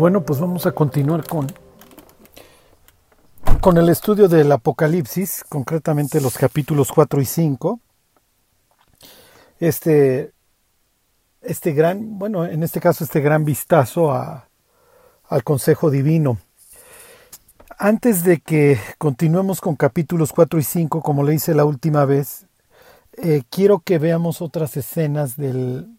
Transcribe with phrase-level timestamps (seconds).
[0.00, 1.46] Bueno, pues vamos a continuar con,
[3.60, 7.80] con el estudio del Apocalipsis, concretamente los capítulos 4 y 5.
[9.58, 10.32] Este,
[11.42, 14.48] este gran, bueno, en este caso este gran vistazo a,
[15.28, 16.38] al consejo divino.
[17.76, 22.46] Antes de que continuemos con capítulos 4 y 5, como le hice la última vez,
[23.18, 25.94] eh, quiero que veamos otras escenas del,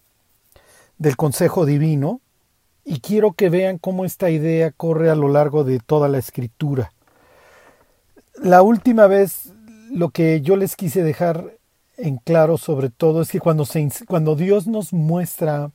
[0.98, 2.20] del consejo divino
[2.84, 6.94] y quiero que vean cómo esta idea corre a lo largo de toda la escritura.
[8.42, 9.52] La última vez
[9.92, 11.58] lo que yo les quise dejar
[11.98, 15.72] en claro sobre todo es que cuando, se, cuando Dios nos muestra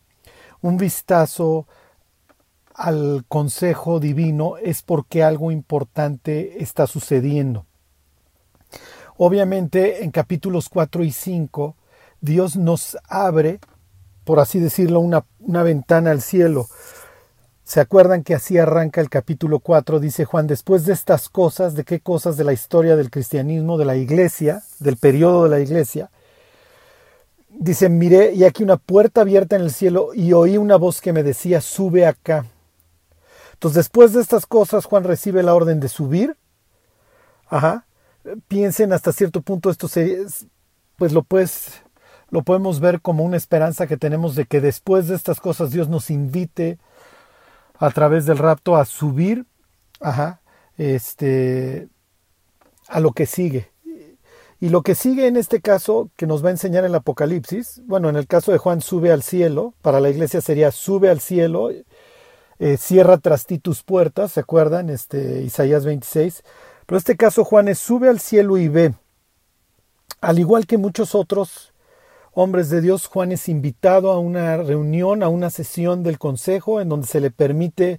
[0.63, 1.67] un vistazo
[2.75, 7.67] al consejo divino es porque algo importante está sucediendo.
[9.17, 11.77] Obviamente en capítulos 4 y 5
[12.21, 13.61] Dios nos abre,
[14.25, 16.67] por así decirlo, una, una ventana al cielo
[17.67, 19.99] ¿Se acuerdan que así arranca el capítulo 4?
[19.99, 23.85] Dice Juan, después de estas cosas, ¿de qué cosas de la historia del cristianismo, de
[23.85, 26.13] la iglesia, del periodo de la iglesia?
[27.49, 31.13] Dice, miré y aquí una puerta abierta en el cielo y oí una voz que
[31.13, 32.47] me decía, sube acá.
[33.55, 36.37] Entonces, después de estas cosas, Juan recibe la orden de subir.
[37.49, 37.85] Ajá.
[38.47, 40.25] Piensen hasta cierto punto esto se,
[40.97, 41.83] pues lo pues
[42.31, 45.89] lo podemos ver como una esperanza que tenemos de que después de estas cosas Dios
[45.89, 46.79] nos invite
[47.79, 49.47] a través del rapto a subir
[50.01, 50.41] ajá,
[50.77, 51.89] este,
[52.89, 53.71] a lo que sigue.
[54.59, 58.09] Y lo que sigue en este caso, que nos va a enseñar el Apocalipsis, bueno,
[58.09, 61.71] en el caso de Juan sube al cielo, para la iglesia sería sube al cielo,
[62.59, 64.89] eh, cierra tras ti tus puertas, ¿se acuerdan?
[64.89, 66.43] Este, Isaías 26.
[66.87, 68.95] Pero este caso Juan es sube al cielo y ve.
[70.23, 71.75] Al igual que muchos otros
[72.37, 76.91] hombres de Dios, Juan es invitado a una reunión, a una sesión del Consejo en
[76.91, 77.99] donde se le permite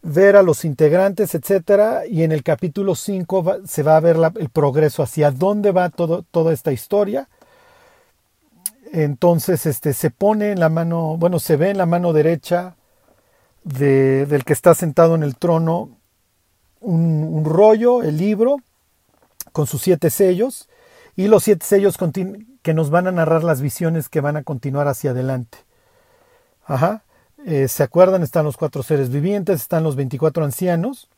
[0.00, 4.48] ver a los integrantes, etcétera, y en el capítulo 5 se va a ver el
[4.48, 7.28] progreso hacia dónde va todo, toda esta historia.
[8.90, 12.74] Entonces este, se pone en la mano, bueno, se ve en la mano derecha
[13.64, 15.90] del que está sentado en el trono
[16.80, 18.56] un, un rollo, el libro,
[19.52, 20.67] con sus siete sellos,
[21.18, 21.96] y los siete sellos
[22.62, 25.58] que nos van a narrar las visiones que van a continuar hacia adelante.
[26.64, 27.02] Ajá.
[27.44, 28.22] Eh, ¿Se acuerdan?
[28.22, 31.08] Están los cuatro seres vivientes, están los 24 ancianos.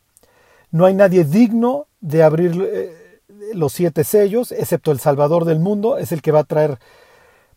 [0.71, 3.21] No hay nadie digno de abrir eh,
[3.53, 6.79] los siete sellos, excepto el Salvador del mundo, es el que va a traer,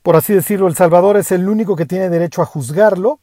[0.03, 3.21] por así decirlo, el Salvador es el único que tiene derecho a juzgarlo,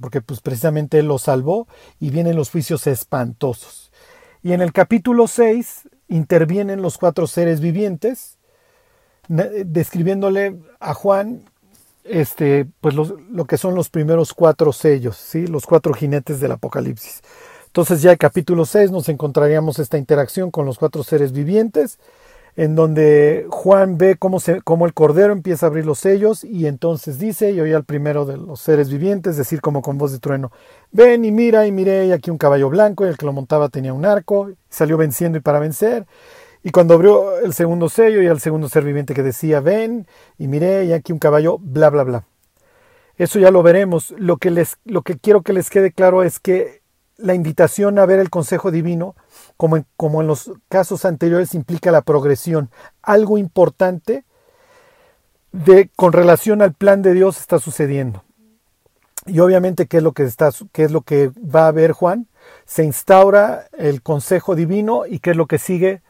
[0.00, 1.68] porque pues precisamente él lo salvó
[2.00, 3.92] y vienen los juicios espantosos.
[4.42, 8.36] Y en el capítulo 6 intervienen los cuatro seres vivientes,
[9.28, 11.42] describiéndole a Juan
[12.04, 15.46] este, pues lo que son los primeros cuatro sellos, ¿sí?
[15.46, 17.22] los cuatro jinetes del Apocalipsis.
[17.66, 21.98] Entonces ya en capítulo 6 nos encontraríamos esta interacción con los cuatro seres vivientes,
[22.56, 26.66] en donde Juan ve cómo, se, cómo el Cordero empieza a abrir los sellos y
[26.68, 30.20] entonces dice, y oye al primero de los seres vivientes decir como con voz de
[30.20, 30.52] trueno,
[30.92, 33.70] ven y mira y miré y aquí un caballo blanco y el que lo montaba
[33.70, 36.06] tenía un arco, salió venciendo y para vencer.
[36.66, 40.06] Y cuando abrió el segundo sello y al segundo ser viviente que decía, ven
[40.38, 42.24] y miré y aquí un caballo, bla, bla, bla.
[43.18, 44.14] Eso ya lo veremos.
[44.16, 46.80] Lo que, les, lo que quiero que les quede claro es que
[47.18, 49.14] la invitación a ver el consejo divino,
[49.58, 52.70] como en, como en los casos anteriores, implica la progresión.
[53.02, 54.24] Algo importante
[55.52, 58.24] de, con relación al plan de Dios está sucediendo.
[59.26, 62.26] Y obviamente, ¿qué es lo que, está, qué es lo que va a ver Juan?
[62.64, 66.00] Se instaura el consejo divino y qué es lo que sigue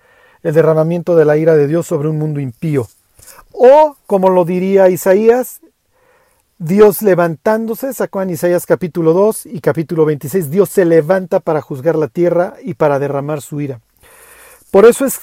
[0.45, 2.87] el derramamiento de la ira de Dios sobre un mundo impío.
[3.51, 5.61] O, como lo diría Isaías,
[6.59, 11.97] Dios levantándose, sacó en Isaías capítulo 2 y capítulo 26, Dios se levanta para juzgar
[11.97, 13.81] la tierra y para derramar su ira.
[14.71, 15.21] Por eso es,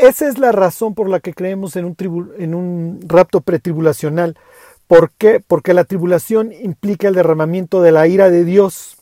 [0.00, 1.96] esa es la razón por la que creemos en un,
[2.38, 4.38] en un rapto pretribulacional.
[4.86, 5.42] ¿Por qué?
[5.44, 8.96] Porque la tribulación implica el derramamiento de la ira de Dios.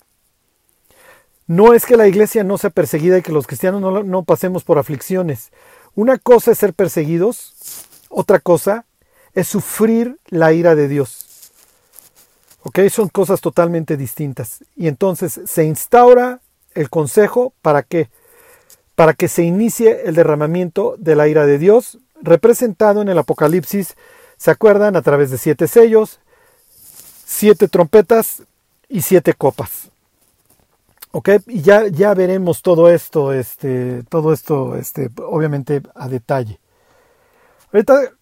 [1.50, 4.78] No es que la iglesia no sea perseguida y que los cristianos no, pasemos por
[4.78, 5.50] aflicciones.
[5.96, 8.84] Una cosa es ser perseguidos, otra cosa
[9.34, 11.50] es sufrir la ira de Dios.
[12.62, 12.78] ¿Ok?
[12.88, 14.62] Son cosas totalmente distintas.
[14.76, 16.38] Y entonces se instaura
[16.76, 18.10] el consejo para qué?
[18.94, 23.96] Para que se inicie el derramamiento de la ira de Dios, representado en el Apocalipsis,
[24.36, 24.94] ¿se acuerdan?
[24.94, 26.20] A través de siete sellos,
[27.26, 28.44] siete trompetas
[28.88, 29.90] y siete copas.
[31.12, 36.60] Ok, y ya, ya veremos todo esto, este, todo esto, este, obviamente a detalle.
[37.72, 38.12] Ahorita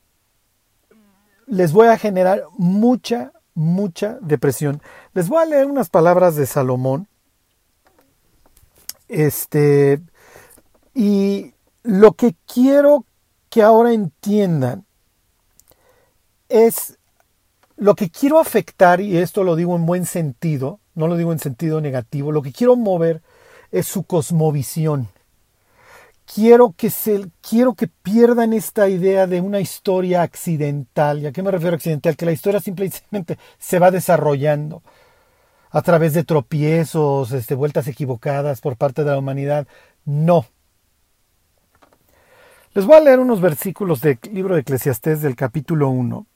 [1.46, 4.80] les voy a generar mucha, mucha depresión.
[5.12, 7.08] Les voy a leer unas palabras de Salomón,
[9.08, 10.00] Este,
[10.94, 13.06] y lo que quiero
[13.48, 14.84] que ahora entiendan
[16.50, 16.97] es
[17.78, 21.38] lo que quiero afectar, y esto lo digo en buen sentido, no lo digo en
[21.38, 23.22] sentido negativo, lo que quiero mover
[23.70, 25.08] es su cosmovisión.
[26.26, 31.20] Quiero que, se, quiero que pierdan esta idea de una historia accidental.
[31.22, 32.16] ¿Y a qué me refiero accidental?
[32.16, 34.82] Que la historia simplemente se va desarrollando
[35.70, 39.66] a través de tropiezos, este, vueltas equivocadas por parte de la humanidad.
[40.04, 40.44] No.
[42.74, 46.26] Les voy a leer unos versículos del libro de Eclesiastés del capítulo 1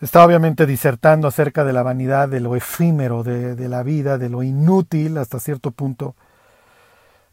[0.00, 4.42] Está obviamente disertando acerca de la vanidad, de lo efímero de, la vida, de lo
[4.42, 6.14] inútil hasta cierto punto,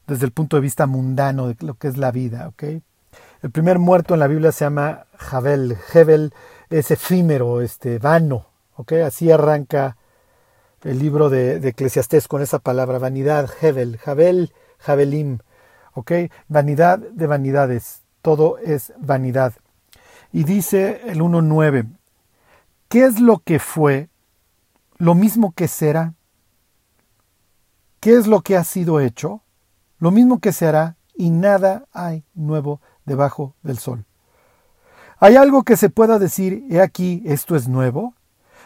[0.05, 2.51] desde el punto de vista mundano de lo que es la vida.
[3.41, 5.77] El primer muerto en la Biblia se llama Jabel.
[5.77, 6.33] Jebel
[6.69, 8.47] es efímero, este, vano.
[9.05, 9.95] Así arranca
[10.83, 15.39] el libro de, de Eclesiastés con esa palabra, vanidad, Jebel, Jabel, Jabelim.
[16.47, 19.53] Vanidad de vanidades, todo es vanidad.
[20.31, 21.96] Y dice el 1.9,
[22.87, 24.09] ¿Qué es lo que fue?
[24.97, 26.13] Lo mismo que será.
[27.99, 29.41] ¿Qué es lo que ha sido hecho?
[29.99, 34.05] Lo mismo que se hará y nada hay nuevo debajo del sol.
[35.19, 38.13] ¿Hay algo que se pueda decir, he aquí, esto es nuevo?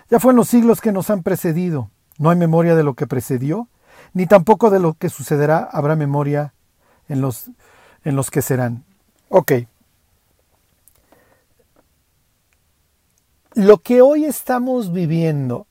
[0.09, 1.89] Ya fue en los siglos que nos han precedido.
[2.18, 3.69] No hay memoria de lo que precedió,
[4.13, 6.53] ni tampoco de lo que sucederá habrá memoria
[7.07, 7.50] en los,
[8.03, 8.83] en los que serán.
[9.29, 9.53] Ok,
[13.53, 15.68] lo que hoy estamos viviendo,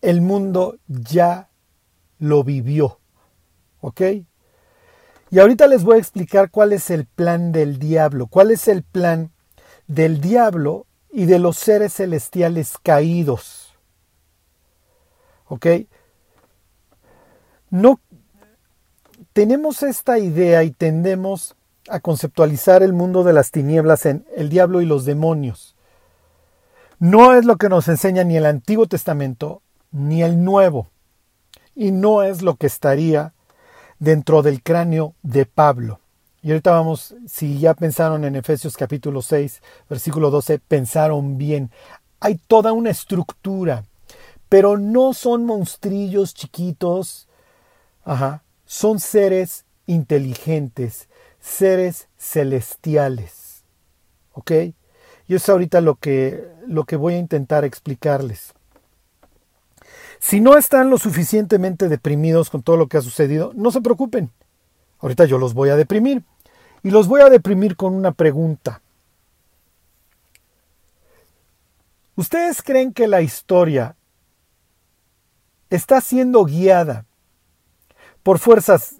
[0.00, 1.48] el mundo ya
[2.18, 2.98] lo vivió.
[3.80, 4.00] ¿Ok?
[5.30, 8.82] Y ahorita les voy a explicar cuál es el plan del diablo, cuál es el
[8.82, 9.32] plan
[9.86, 13.74] del diablo y de los seres celestiales caídos.
[15.48, 15.66] ¿Ok?
[17.70, 18.00] No
[19.32, 21.56] tenemos esta idea y tendemos
[21.88, 25.74] a conceptualizar el mundo de las tinieblas en el diablo y los demonios.
[26.98, 30.88] No es lo que nos enseña ni el Antiguo Testamento ni el Nuevo.
[31.74, 33.32] Y no es lo que estaría
[33.98, 36.00] dentro del cráneo de Pablo.
[36.42, 41.70] Y ahorita vamos, si ya pensaron en Efesios capítulo 6, versículo 12, pensaron bien.
[42.20, 43.84] Hay toda una estructura,
[44.48, 47.28] pero no son monstrillos chiquitos,
[48.04, 51.08] ajá, son seres inteligentes
[51.42, 53.64] seres celestiales.
[54.32, 54.52] ¿Ok?
[55.28, 58.54] Y es ahorita lo que, lo que voy a intentar explicarles.
[60.18, 64.30] Si no están lo suficientemente deprimidos con todo lo que ha sucedido, no se preocupen.
[65.00, 66.22] Ahorita yo los voy a deprimir.
[66.84, 68.80] Y los voy a deprimir con una pregunta.
[72.14, 73.96] ¿Ustedes creen que la historia
[75.70, 77.06] está siendo guiada
[78.22, 78.96] por fuerzas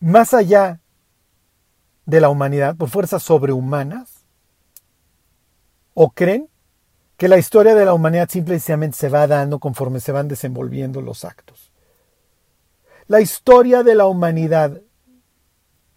[0.00, 0.80] más allá
[2.06, 4.24] de la humanidad por fuerzas sobrehumanas?
[5.94, 6.48] ¿O creen
[7.16, 11.24] que la historia de la humanidad simplemente se va dando conforme se van desenvolviendo los
[11.24, 11.70] actos?
[13.06, 14.80] ¿La historia de la humanidad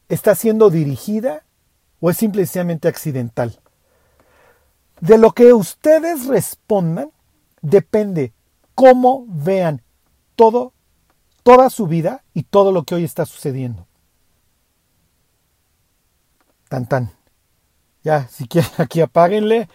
[0.10, 1.44] está siendo dirigida
[2.00, 3.60] o es simplemente accidental?
[5.00, 7.12] De lo que ustedes respondan
[7.62, 8.34] depende
[8.76, 9.82] cómo vean
[10.36, 10.74] todo,
[11.44, 13.88] toda su vida y todo lo que hoy está sucediendo.
[16.70, 17.12] Tan tan.
[18.04, 19.68] Ya, si quieren aquí apáguenle.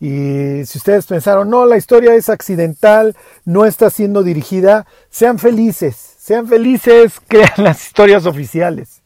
[0.00, 5.96] Y si ustedes pensaron, no, la historia es accidental, no está siendo dirigida, sean felices,
[5.96, 9.02] sean felices, crean las historias oficiales.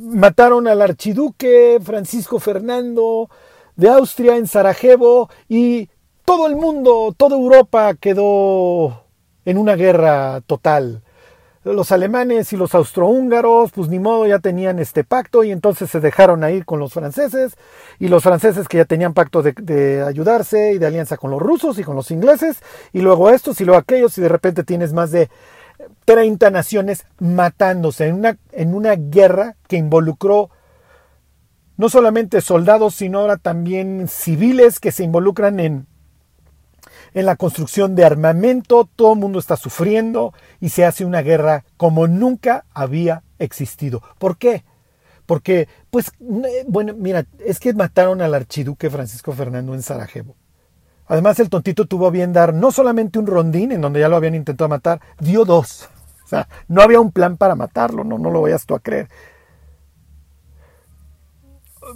[0.00, 3.28] Mataron al archiduque Francisco Fernando
[3.76, 5.90] de Austria en Sarajevo y
[6.24, 9.04] todo el mundo, toda Europa quedó
[9.44, 11.02] en una guerra total
[11.72, 16.00] los alemanes y los austrohúngaros, pues ni modo, ya tenían este pacto y entonces se
[16.00, 17.56] dejaron a ir con los franceses
[17.98, 21.78] y los franceses que ya tenían pacto de, ayudarse y de alianza con los rusos
[21.78, 22.58] y con los ingleses
[22.92, 25.28] y luego estos y luego aquellos y de repente tienes más de
[26.04, 30.50] 30 naciones matándose en una, en una guerra que involucró
[31.76, 35.86] no solamente soldados, sino ahora también civiles que se involucran en
[37.16, 41.64] en la construcción de armamento, todo el mundo está sufriendo y se hace una guerra
[41.78, 44.02] como nunca había existido.
[44.18, 44.64] ¿Por qué?
[45.24, 46.12] Porque, pues,
[46.68, 50.36] bueno, mira, es que mataron al archiduque Francisco Fernando en Sarajevo.
[51.06, 54.34] Además, el tontito tuvo bien dar no solamente un rondín en donde ya lo habían
[54.34, 55.88] intentado matar, dio dos.
[56.22, 59.08] O sea, no había un plan para matarlo, no, no lo vayas tú a creer.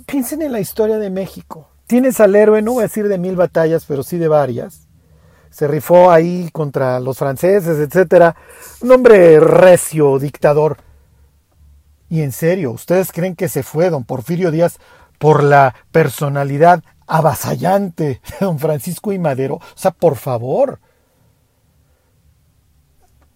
[0.07, 1.69] Piensen en la historia de México.
[1.87, 4.89] Tienes al héroe, no voy a decir de mil batallas, pero sí de varias,
[5.51, 8.37] se rifó ahí contra los franceses, etcétera.
[8.81, 10.79] Un hombre recio, dictador.
[12.09, 14.79] Y en serio, ¿ustedes creen que se fue don Porfirio Díaz
[15.19, 19.57] por la personalidad avasallante de don Francisco y Madero?
[19.57, 20.79] O sea, por favor.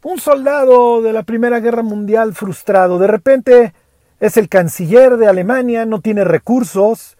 [0.03, 3.75] Un soldado de la Primera Guerra Mundial frustrado, de repente
[4.21, 7.17] es el canciller de Alemania, no tiene recursos,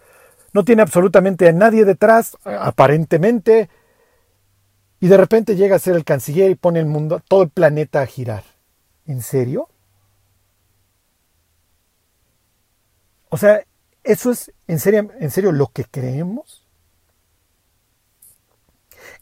[0.53, 3.69] no tiene absolutamente a nadie detrás, aparentemente,
[4.99, 8.01] y de repente llega a ser el canciller y pone el mundo, todo el planeta
[8.01, 8.43] a girar.
[9.05, 9.69] ¿En serio?
[13.29, 13.65] O sea,
[14.03, 16.65] ¿eso es en serio, en serio lo que creemos?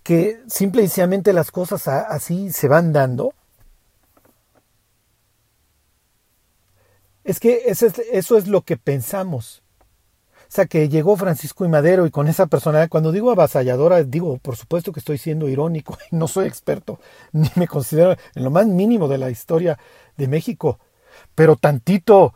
[0.03, 3.33] Que simple y sencillamente las cosas así se van dando.
[7.23, 9.62] Es que eso es, eso es lo que pensamos.
[10.53, 14.55] Sea, que llegó Francisco y Madero y con esa personalidad, cuando digo avasalladora, digo, por
[14.55, 16.99] supuesto que estoy siendo irónico, no soy experto,
[17.31, 19.79] ni me considero en lo más mínimo de la historia
[20.15, 20.77] de México,
[21.33, 22.35] pero tantito,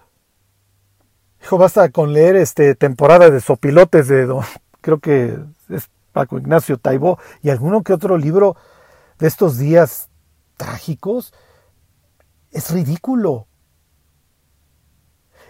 [1.43, 4.43] hijo, basta con leer este temporada de sopilotes de don,
[4.81, 5.37] creo que
[5.69, 8.55] es Paco Ignacio Taibó, y alguno que otro libro
[9.19, 10.09] de estos días
[10.57, 11.35] trágicos,
[12.49, 13.45] es ridículo.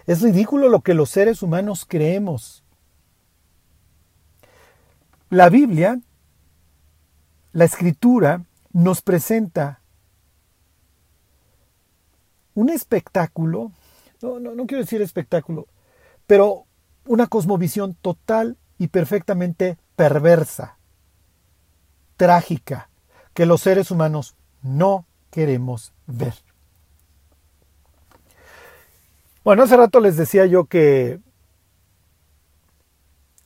[0.08, 2.64] Es ridículo lo que los seres humanos creemos.
[5.28, 6.00] La Biblia,
[7.52, 9.82] la escritura, nos presenta
[12.54, 13.70] un espectáculo,
[14.22, 15.68] no, no, no quiero decir espectáculo,
[16.26, 16.64] pero
[17.04, 20.78] una cosmovisión total y perfectamente perversa,
[22.16, 22.88] trágica,
[23.34, 26.47] que los seres humanos no queremos ver.
[29.44, 31.20] Bueno, hace rato les decía yo que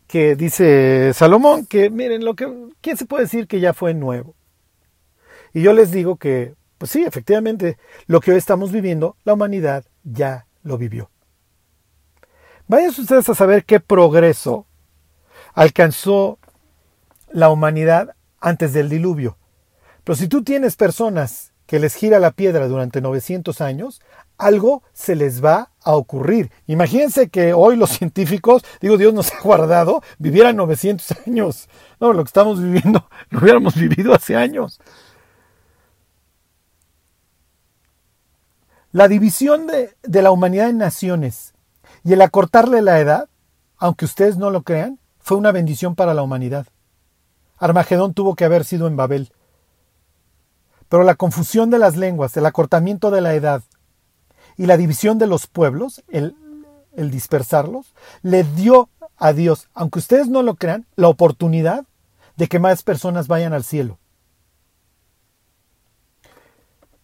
[0.06, 2.46] que dice Salomón que miren lo que
[2.82, 4.34] quién se puede decir que ya fue nuevo.
[5.54, 9.84] Y yo les digo que pues sí, efectivamente, lo que hoy estamos viviendo, la humanidad
[10.02, 11.12] ya lo vivió.
[12.66, 14.66] Vayan ustedes a saber qué progreso
[15.54, 16.40] alcanzó
[17.30, 19.38] la humanidad antes del diluvio.
[20.02, 24.00] Pero si tú tienes personas que les gira la piedra durante 900 años,
[24.38, 26.50] algo se les va a ocurrir.
[26.66, 31.68] Imagínense que hoy los científicos, digo Dios nos ha guardado, vivieran 900 años.
[32.00, 34.80] No, lo que estamos viviendo lo hubiéramos vivido hace años.
[38.90, 41.54] La división de, de, la humanidad en naciones
[42.04, 43.30] y el acortarle la edad,
[43.78, 46.66] aunque ustedes no lo crean, fue una bendición para la humanidad.
[47.56, 49.32] Armagedón tuvo que haber sido en Babel.
[50.92, 53.62] Pero la confusión de las lenguas, el acortamiento de la edad
[54.58, 56.36] y la división de los pueblos, el,
[56.94, 61.86] dispersarlos, le dio a Dios, aunque ustedes no lo crean, la oportunidad
[62.36, 63.98] de que más personas vayan al cielo.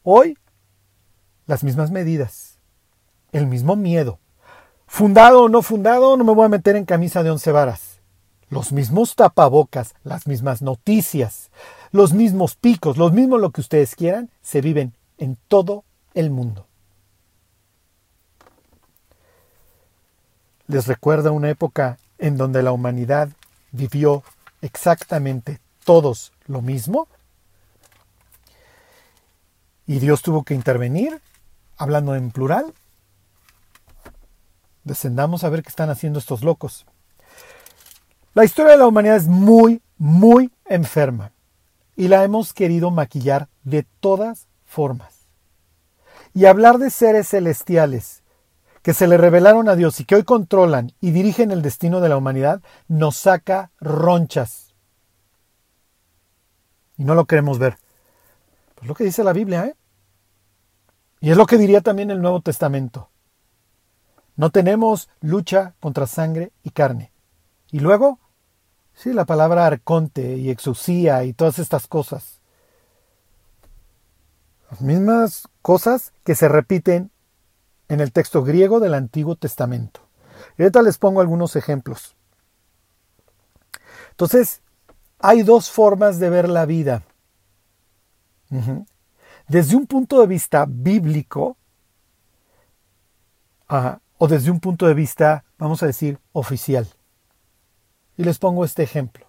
[0.03, 0.37] Hoy,
[1.47, 2.59] las mismas medidas,
[3.33, 4.19] el mismo miedo.
[4.87, 8.01] Fundado o no fundado, no me voy a meter en camisa de once varas.
[8.51, 11.51] Los mismos tapabocas, las mismas noticias,
[11.91, 16.69] los mismos picos, los mismos lo que ustedes quieran, se viven en todo el mundo.
[20.69, 23.31] les recuerda una época en donde la humanidad
[23.73, 24.23] vivió
[24.61, 27.09] exactamente todos lo mismo
[29.87, 31.21] y Dios tuvo que intervenir,
[31.79, 32.75] hablando en plural.
[34.85, 36.85] Descendamos a ver qué están haciendo estos locos.
[38.35, 41.33] La historia de la humanidad es muy, muy enferma
[41.99, 45.27] y la hemos querido maquillar de todas formas.
[46.33, 48.23] Y hablar de seres celestiales
[48.83, 52.09] que se le revelaron a Dios y que hoy controlan y dirigen el destino de
[52.09, 54.77] la humanidad, nos saca ronchas.
[56.97, 57.79] Y no lo queremos ver.
[58.77, 59.75] Pues lo que dice la Biblia, ¿eh?
[61.21, 63.11] Y es lo que diría también el Nuevo Testamento.
[64.37, 67.11] No tenemos lucha contra sangre y carne.
[67.73, 68.21] Y luego,
[68.99, 72.41] sí, la palabra arconte y exusía y todas estas cosas.
[74.71, 77.11] Las mismas cosas que se repiten
[77.89, 80.01] en el texto griego del Antiguo Testamento.
[80.57, 82.17] Y ahorita les pongo algunos ejemplos.
[84.11, 84.63] Entonces,
[85.21, 87.05] hay dos formas de ver la vida.
[89.47, 91.57] Desde un punto de vista bíblico,
[94.19, 96.89] o desde un punto de vista, vamos a decir, oficial.
[98.19, 99.27] Y les pongo este ejemplo.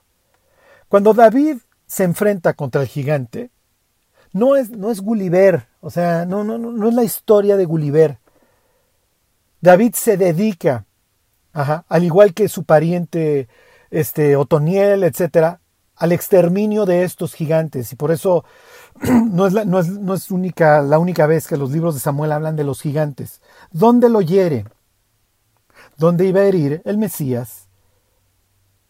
[0.90, 3.52] Cuando David se enfrenta contra el gigante,
[4.34, 8.20] no es, no es Gulliver, o sea, no, no, no es la historia de Gulliver,
[9.62, 10.86] David se dedica,
[11.54, 13.50] al igual que su pariente
[13.92, 15.62] este, Otoniel, etcétera,
[15.96, 17.92] al exterminio de estos gigantes.
[17.92, 18.46] Y por eso
[19.32, 22.00] no es, la, no es, no es única, la única vez que los libros de
[22.00, 23.42] Samuel hablan de los gigantes.
[23.72, 24.66] ¿Dónde lo hiere?
[25.98, 27.69] ¿Dónde iba a herir el Mesías?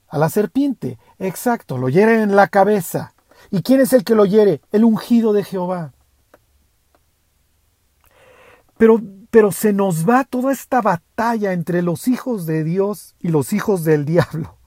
[0.10, 0.98] A la serpiente.
[1.20, 3.14] Exacto, lo hiere en la cabeza.
[3.52, 4.62] ¿Y quién es el que lo hiere?
[4.72, 5.94] El ungido de Jehová.
[8.78, 13.54] Pero, pero se nos va toda esta batalla entre los hijos de Dios y los
[13.54, 14.56] hijos del diablo.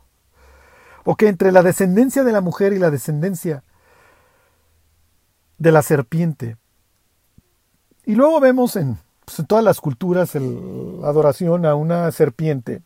[1.05, 3.65] O que entre la descendencia de la mujer y la descendencia
[5.59, 6.59] de la serpiente.
[8.05, 12.83] Y luego vemos en, pues, en todas las culturas la adoración a una serpiente,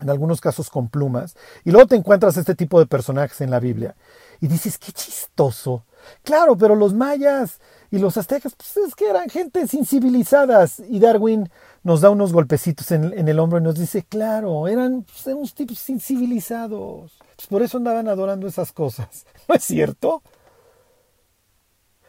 [0.00, 3.60] en algunos casos con plumas, y luego te encuentras este tipo de personajes en la
[3.60, 3.94] Biblia
[4.40, 5.84] y dices, qué chistoso.
[6.22, 10.80] Claro, pero los mayas y los aztecas, pues es que eran gente incivilizadas.
[10.88, 11.50] Y Darwin
[11.82, 15.88] nos da unos golpecitos en, el hombro y nos dice, claro, eran, pues, unos tipos
[15.90, 17.12] incivilizados.
[17.36, 19.26] Pues por eso andaban adorando esas cosas.
[19.48, 20.22] ¿No es cierto?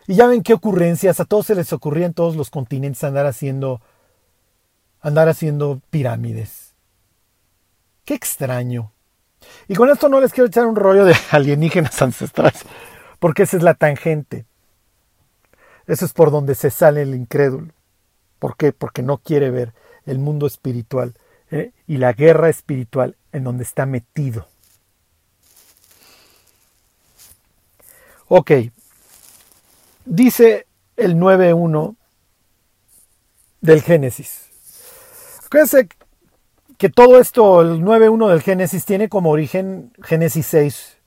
[0.08, 3.26] Y ya ven qué ocurrencias, a todos se les ocurría en todos los continentes andar
[3.26, 3.82] haciendo,
[5.02, 6.71] andar haciendo pirámides.
[8.06, 8.92] Qué extraño.
[9.68, 12.64] Y con esto no les quiero echar un rollo de alienígenas ancestrales,
[13.20, 14.46] porque esa es la tangente.
[15.88, 17.74] Eso es por donde se sale el incrédulo.
[18.40, 18.72] ¿Por qué?
[18.72, 19.74] Porque no quiere ver
[20.06, 21.16] el mundo espiritual
[21.52, 21.72] ¿eh?
[21.88, 24.48] y la guerra espiritual en donde está metido.
[28.28, 28.52] Ok,
[30.06, 30.66] dice
[30.96, 31.96] el 9.1
[33.60, 34.48] del Génesis.
[35.46, 35.90] Acuérdense
[36.82, 40.98] que todo esto, el 9.1 del Génesis, tiene como origen Génesis 6,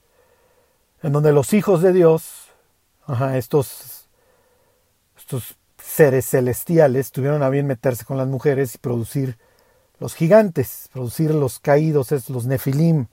[1.03, 2.53] en donde los hijos de Dios,
[3.33, 4.09] estos,
[5.17, 9.37] estos seres celestiales, tuvieron a bien meterse con las mujeres y producir
[9.99, 13.09] los gigantes, producir los caídos, los nefilim.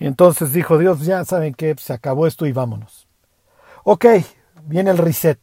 [0.00, 3.06] Y entonces dijo Dios, ya saben que se acabó esto y vámonos.
[3.84, 4.04] Ok,
[4.64, 5.38] viene el reset.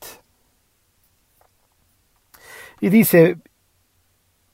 [2.82, 3.38] Y dice,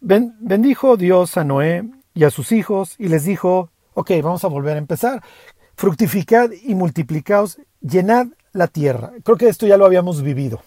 [0.01, 4.75] bendijo Dios a Noé y a sus hijos y les dijo, ok, vamos a volver
[4.75, 5.23] a empezar.
[5.75, 9.13] Fructificad y multiplicaos, llenad la tierra.
[9.23, 10.61] Creo que esto ya lo habíamos vivido.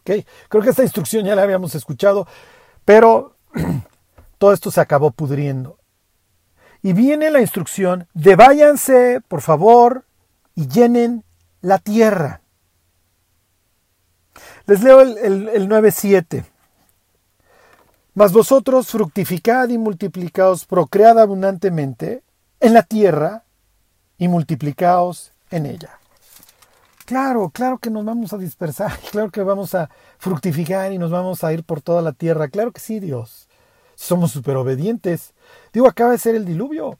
[0.00, 0.26] ¿okay?
[0.48, 2.26] Creo que esta instrucción ya la habíamos escuchado,
[2.84, 3.36] pero
[4.38, 5.78] todo esto se acabó pudriendo.
[6.82, 10.04] Y viene la instrucción de váyanse, por favor,
[10.54, 11.24] y llenen
[11.60, 12.40] la tierra.
[14.66, 16.44] Les leo el, el, el 9.7.
[18.14, 22.22] Mas vosotros fructificad y multiplicaos, procread abundantemente
[22.58, 23.44] en la tierra
[24.18, 26.00] y multiplicaos en ella.
[27.06, 31.42] Claro, claro que nos vamos a dispersar, claro que vamos a fructificar y nos vamos
[31.42, 32.48] a ir por toda la tierra.
[32.48, 33.48] Claro que sí, Dios.
[33.94, 35.34] Somos súper obedientes.
[35.72, 36.98] Digo, acaba de ser el diluvio.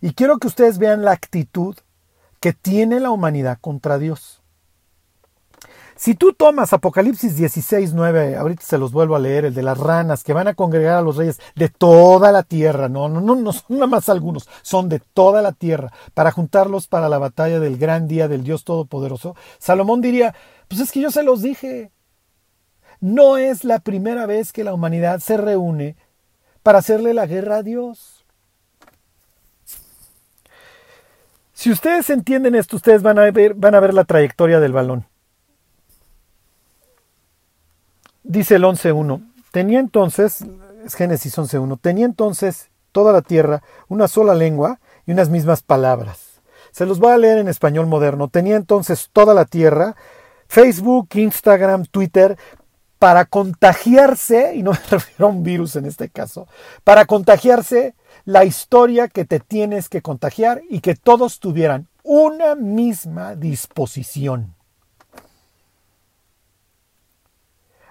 [0.00, 1.76] Y quiero que ustedes vean la actitud
[2.40, 4.42] que tiene la humanidad contra Dios.
[5.96, 9.78] Si tú tomas Apocalipsis 16, 9, ahorita se los vuelvo a leer, el de las
[9.78, 13.34] ranas que van a congregar a los reyes de toda la tierra, no, no, no,
[13.34, 17.60] no son nada más algunos, son de toda la tierra, para juntarlos para la batalla
[17.60, 20.34] del gran día del Dios Todopoderoso, Salomón diría,
[20.68, 21.90] pues es que yo se los dije,
[23.00, 25.96] no es la primera vez que la humanidad se reúne
[26.62, 28.26] para hacerle la guerra a Dios.
[31.54, 35.06] Si ustedes entienden esto, ustedes van a ver, van a ver la trayectoria del balón.
[38.28, 40.44] Dice el 11.1, tenía entonces,
[40.84, 46.40] es Génesis 11.1, tenía entonces toda la tierra una sola lengua y unas mismas palabras.
[46.72, 48.26] Se los voy a leer en español moderno.
[48.26, 49.94] Tenía entonces toda la tierra,
[50.48, 52.36] Facebook, Instagram, Twitter,
[52.98, 56.48] para contagiarse, y no me refiero a un virus en este caso,
[56.82, 63.36] para contagiarse la historia que te tienes que contagiar y que todos tuvieran una misma
[63.36, 64.55] disposición.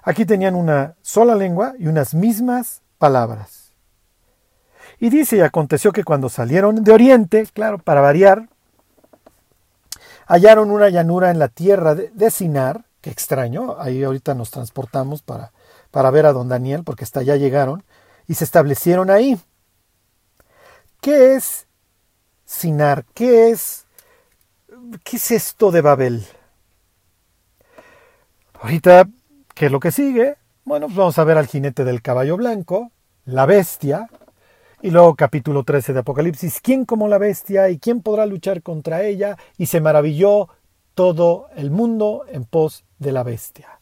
[0.06, 3.72] Aquí tenían una sola lengua y unas mismas palabras.
[5.00, 8.48] Y dice, y aconteció que cuando salieron de Oriente, claro, para variar,
[10.28, 15.52] hallaron una llanura en la tierra de, Sinar, que extraño, ahí ahorita nos transportamos para,
[15.90, 17.84] para ver a don Daniel, porque hasta allá llegaron,
[18.28, 19.40] y se establecieron ahí.
[21.02, 21.66] ¿Qué es
[22.46, 23.06] Sinar?
[23.16, 23.88] ¿Qué es,
[25.04, 26.28] qué es esto de Babel?
[28.62, 29.08] Ahorita
[29.56, 30.36] ¿Qué es lo que sigue?
[30.66, 32.92] Bueno, pues vamos a ver al jinete del caballo blanco,
[33.24, 34.10] la bestia,
[34.82, 39.04] y luego capítulo 13 de Apocalipsis, ¿quién como la bestia y quién podrá luchar contra
[39.04, 39.38] ella?
[39.58, 40.50] Y se maravilló
[40.94, 43.80] todo el mundo en pos de la bestia.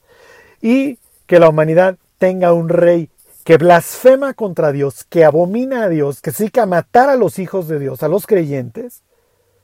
[0.62, 3.10] Y que la humanidad tenga un rey
[3.44, 7.40] que blasfema contra Dios, que abomina a Dios, que se dedica a matar a los
[7.40, 9.02] hijos de Dios, a los creyentes,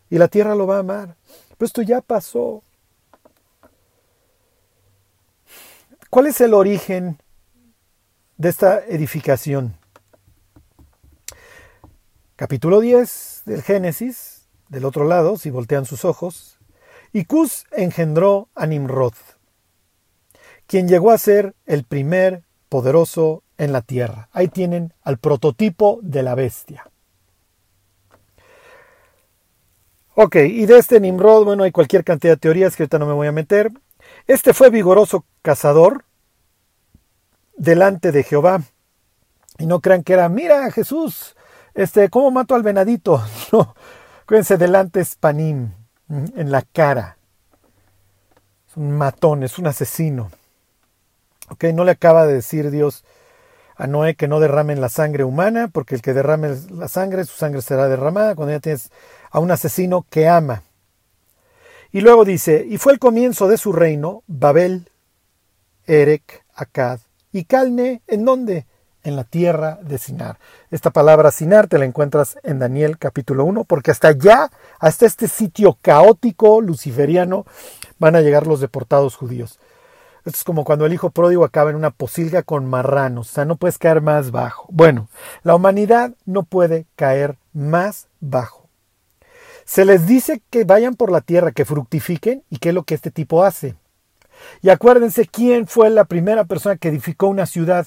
[0.10, 1.18] y la tierra lo va a amar.
[1.56, 2.64] Pero esto ya pasó.
[6.10, 7.20] ¿Cuál es el origen
[8.38, 9.78] de esta edificación?
[12.36, 16.58] Capítulo 10 del Génesis, del otro lado, si voltean sus ojos,
[17.14, 19.14] y Cus engendró a Nimrod,
[20.66, 24.30] quien llegó a ser el primer poderoso en la tierra.
[24.32, 26.90] Ahí tienen al prototipo de la bestia.
[30.16, 33.14] Ok, y de este Nimrod, bueno, hay cualquier cantidad de teorías que ahorita no me
[33.14, 33.72] voy a meter.
[34.30, 36.06] Este fue vigoroso cazador
[37.58, 38.62] delante de Jehová.
[39.58, 41.36] Y no crean que era, mira Jesús,
[41.74, 43.24] este, ¿cómo mato al venadito?
[43.52, 43.74] No,
[44.28, 45.74] cuídense, delante es Panim,
[46.10, 47.18] en la cara.
[48.68, 50.30] Es un matón, es un asesino.
[51.50, 53.06] Ok, no le acaba de decir Dios
[53.78, 57.36] a Noé que no derramen la sangre humana, porque el que derrame la sangre, su
[57.36, 58.36] sangre será derramada.
[58.36, 58.92] Cuando ya tienes
[59.32, 60.62] a un asesino que ama.
[61.92, 64.90] Y luego dice, y fue el comienzo de su reino, Babel,
[65.88, 67.00] Erec, Akkad
[67.32, 68.68] y Calne, ¿en dónde?
[69.02, 70.38] En la tierra de Sinar.
[70.70, 75.28] Esta palabra Sinar te la encuentras en Daniel capítulo 1, porque hasta allá, hasta este
[75.28, 77.46] sitio caótico luciferiano,
[77.98, 79.58] van a llegar los deportados judíos.
[80.26, 83.46] Esto es como cuando el hijo pródigo acaba en una posilga con marranos, o sea,
[83.46, 84.68] no puedes caer más bajo.
[84.70, 85.10] Bueno,
[85.42, 88.59] la humanidad no puede caer más bajo.
[89.70, 92.96] Se les dice que vayan por la tierra, que fructifiquen, y qué es lo que
[92.96, 93.76] este tipo hace.
[94.64, 97.86] Y acuérdense quién fue la primera persona que edificó una ciudad.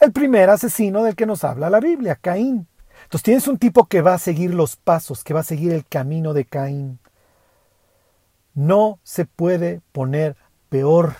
[0.00, 2.66] El primer asesino del que nos habla la Biblia, Caín.
[3.02, 5.84] Entonces tienes un tipo que va a seguir los pasos, que va a seguir el
[5.84, 6.98] camino de Caín.
[8.54, 10.38] No se puede poner
[10.70, 11.16] peor.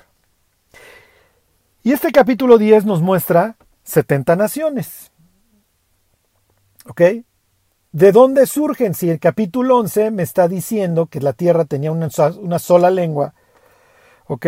[1.83, 5.13] Y este capítulo 10 nos muestra 70 naciones.
[6.87, 7.03] ¿Ok?
[7.93, 8.95] ¿De dónde surgen?
[8.95, 13.35] Si el capítulo 11 me está diciendo que la tierra tenía una, sola lengua,
[14.27, 14.47] ¿ok?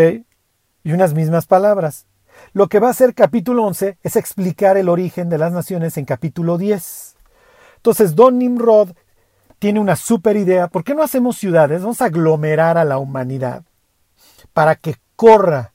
[0.82, 2.06] Y unas mismas palabras.
[2.54, 6.06] Lo que va a hacer capítulo 11 es explicar el origen de las naciones en
[6.06, 7.16] capítulo 10.
[7.76, 8.92] Entonces, Don Nimrod
[9.58, 10.68] tiene una super idea.
[10.68, 11.82] ¿Por qué no hacemos ciudades?
[11.82, 13.62] Vamos a aglomerar a la humanidad
[14.54, 15.74] para que corra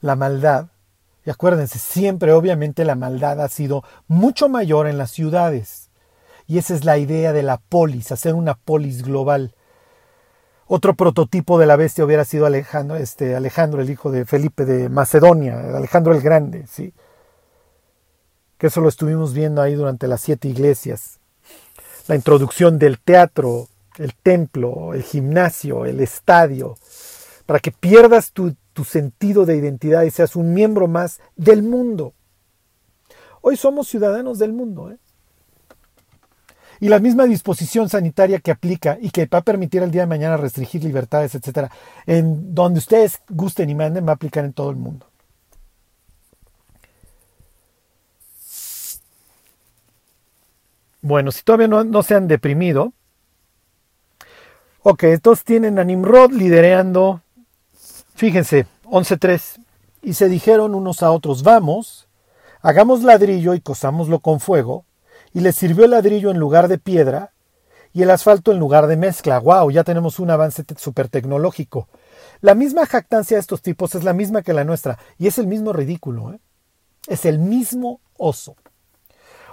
[0.00, 0.66] la maldad.
[1.24, 5.85] Y acuérdense, siempre obviamente la maldad ha sido mucho mayor en las ciudades.
[6.46, 9.54] Y esa es la idea de la polis, hacer una polis global.
[10.66, 14.88] Otro prototipo de la bestia hubiera sido Alejandro, este, Alejandro, el hijo de Felipe de
[14.88, 16.92] Macedonia, Alejandro el Grande, ¿sí?
[18.58, 21.18] Que eso lo estuvimos viendo ahí durante las siete iglesias.
[22.08, 26.76] La introducción del teatro, el templo, el gimnasio, el estadio,
[27.44, 32.12] para que pierdas tu, tu sentido de identidad y seas un miembro más del mundo.
[33.40, 34.98] Hoy somos ciudadanos del mundo, ¿eh?
[36.80, 40.06] Y la misma disposición sanitaria que aplica y que va a permitir el día de
[40.06, 41.70] mañana restringir libertades, etcétera,
[42.06, 45.06] en donde ustedes gusten y manden, va a aplicar en todo el mundo.
[51.06, 52.92] Bueno, si todavía no, se han deprimido,
[54.82, 57.22] ok, entonces tienen a Nimrod lidereando,
[58.16, 59.62] fíjense, 11.3,
[60.02, 62.08] y se dijeron unos a otros, vamos,
[62.60, 64.85] hagamos ladrillo y cosámoslo con fuego,
[65.36, 67.34] y les sirvió el ladrillo en lugar de piedra
[67.92, 69.38] y el asfalto en lugar de mezcla.
[69.38, 69.70] ¡Wow!
[69.70, 71.88] Ya tenemos un avance súper tecnológico.
[72.40, 75.46] La misma jactancia de estos tipos es la misma que la nuestra y es el
[75.46, 76.32] mismo ridículo.
[76.32, 76.40] ¿eh?
[77.06, 78.56] Es el mismo oso.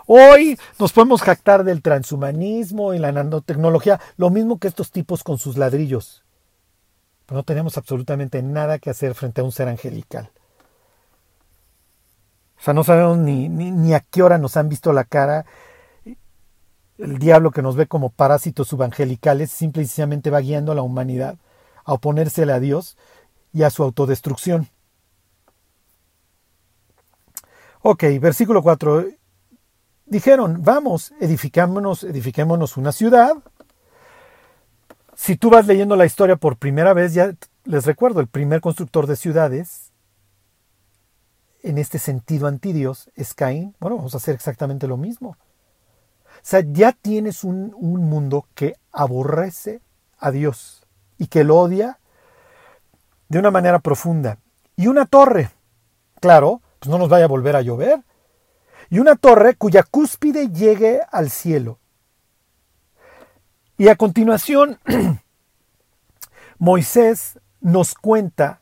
[0.08, 5.38] Hoy nos podemos jactar del transhumanismo y la nanotecnología, lo mismo que estos tipos con
[5.38, 6.24] sus ladrillos.
[7.30, 10.32] No tenemos absolutamente nada que hacer frente a un ser angelical.
[12.58, 15.46] O sea, no sabemos ni, ni, ni a qué hora nos han visto la cara
[16.98, 20.82] el diablo que nos ve como parásitos subangelicales simple y sencillamente va guiando a la
[20.82, 21.38] humanidad
[21.86, 22.98] a oponérsele a Dios
[23.52, 24.68] y a su autodestrucción.
[27.82, 29.06] Ok, versículo 4.
[30.06, 33.34] Dijeron, vamos, edificémonos, edifiquémonos una ciudad.
[35.16, 37.34] Si tú vas leyendo la historia por primera vez, ya
[37.66, 39.92] les recuerdo, el primer constructor de ciudades,
[41.62, 43.76] en este sentido anti Dios, es Caín.
[43.80, 45.38] Bueno, vamos a hacer exactamente lo mismo.
[46.44, 49.80] O sea, ya tienes un, mundo que aborrece
[50.20, 50.86] a Dios
[51.18, 52.00] y que lo odia
[53.30, 54.38] de una manera profunda.
[54.76, 55.52] Y una torre,
[56.20, 58.04] claro, pues no nos vaya a volver a llover.
[58.90, 61.80] Y una torre cuya cúspide llegue al cielo.
[63.78, 64.80] Y a continuación,
[66.58, 68.60] Moisés nos cuenta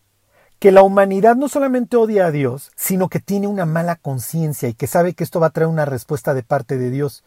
[0.59, 4.75] que la humanidad no solamente odia a Dios, sino que tiene una mala conciencia y
[4.75, 7.23] que sabe que esto va a traer una respuesta de parte de Dios.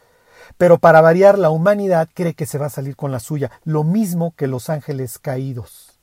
[0.56, 3.84] Pero para variar, la humanidad cree que se va a salir con la suya, lo
[3.84, 5.98] mismo que los ángeles caídos.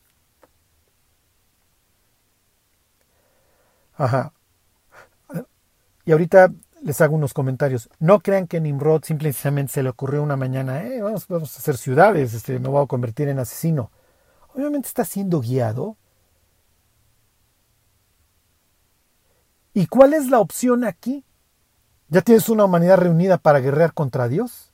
[3.95, 4.33] Ajá.
[6.05, 6.51] Y ahorita
[6.81, 7.89] les hago unos comentarios.
[7.99, 11.77] No crean que Nimrod simplemente se le ocurrió una mañana, eh, vamos, vamos, a hacer
[11.77, 13.91] ciudades, este, me voy a convertir en asesino.
[14.55, 15.97] Obviamente está siendo guiado.
[19.73, 21.23] ¿Y cuál es la opción aquí?
[22.11, 24.73] ¿Ya tienes una humanidad reunida para guerrear contra Dios?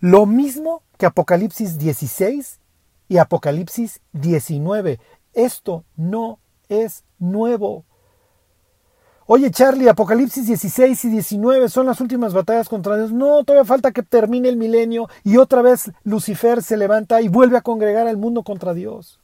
[0.00, 2.58] Lo mismo que Apocalipsis 16
[3.06, 4.98] y Apocalipsis 19.
[5.34, 6.38] Esto no
[6.70, 7.84] es nuevo.
[9.26, 13.12] Oye Charlie, Apocalipsis 16 y 19 son las últimas batallas contra Dios.
[13.12, 17.58] No, todavía falta que termine el milenio y otra vez Lucifer se levanta y vuelve
[17.58, 19.20] a congregar al mundo contra Dios.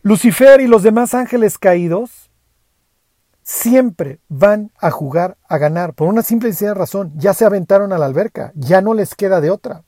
[0.00, 2.29] Lucifer y los demás ángeles caídos
[3.50, 7.12] siempre van a jugar a ganar por una simple y sencilla razón.
[7.16, 9.82] Ya se aventaron a la alberca, ya no les queda de otra.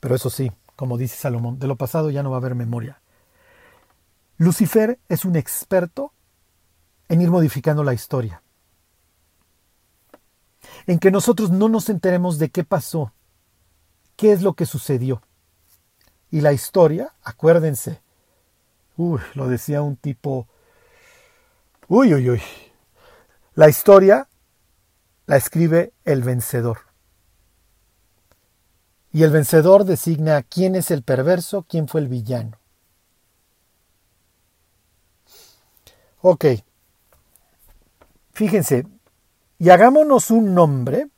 [0.00, 3.00] Pero eso sí, como dice Salomón, de lo pasado ya no va a haber memoria.
[4.38, 6.12] Lucifer es un experto
[7.08, 8.42] en ir modificando la historia.
[10.88, 13.12] En que nosotros no nos enteremos de qué pasó,
[14.16, 15.22] qué es lo que sucedió.
[16.28, 18.02] Y la historia, acuérdense,
[18.96, 20.48] uy, lo decía un tipo,
[21.88, 22.42] uy, uy, uy,
[23.54, 24.28] la historia
[25.26, 26.78] la escribe el vencedor.
[29.12, 32.58] Y el vencedor designa quién es el perverso, quién fue el villano.
[36.20, 36.44] Ok.
[38.32, 38.86] Fíjense,
[39.58, 41.08] y hagámonos un nombre.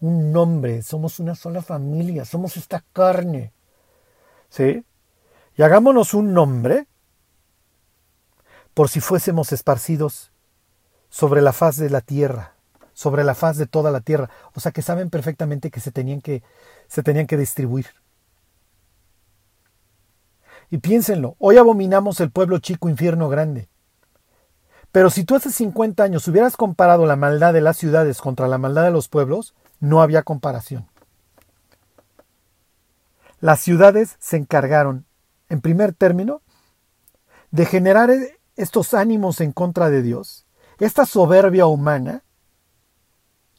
[0.00, 3.52] Un nombre, somos una sola familia, somos esta carne.
[4.48, 4.82] ¿Sí?
[5.60, 6.86] Y hagámonos un nombre
[8.72, 10.32] por si fuésemos esparcidos
[11.10, 12.54] sobre la faz de la tierra,
[12.94, 14.30] sobre la faz de toda la tierra.
[14.54, 16.42] O sea que saben perfectamente que se tenían que,
[16.88, 17.88] se tenían que distribuir.
[20.70, 23.68] Y piénsenlo, hoy abominamos el pueblo chico, infierno grande.
[24.92, 28.56] Pero si tú hace 50 años hubieras comparado la maldad de las ciudades contra la
[28.56, 30.88] maldad de los pueblos, no había comparación.
[33.40, 35.04] Las ciudades se encargaron,
[35.50, 36.40] en primer término,
[37.50, 38.10] de generar
[38.56, 40.46] estos ánimos en contra de Dios,
[40.78, 42.22] esta soberbia humana,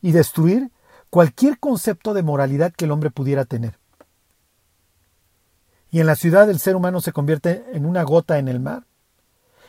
[0.01, 0.71] y destruir
[1.09, 3.77] cualquier concepto de moralidad que el hombre pudiera tener.
[5.91, 8.85] Y en la ciudad el ser humano se convierte en una gota en el mar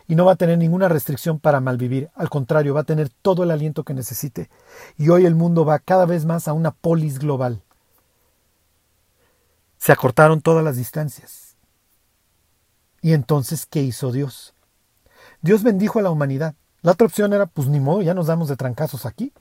[0.07, 2.11] y no va a tener ninguna restricción para malvivir.
[2.15, 4.51] Al contrario, va a tener todo el aliento que necesite.
[4.97, 7.63] Y hoy el mundo va cada vez más a una polis global.
[9.79, 11.52] Se acortaron todas las distancias.
[13.03, 14.55] ¿Y entonces qué hizo Dios?
[15.43, 16.55] Dios bendijo a la humanidad.
[16.83, 19.33] La otra opción era, pues ni modo, ya nos damos de trancazos aquí.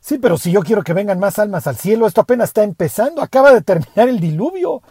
[0.00, 3.22] Sí, pero si yo quiero que vengan más almas al cielo, esto apenas está empezando,
[3.22, 4.82] acaba de terminar el diluvio.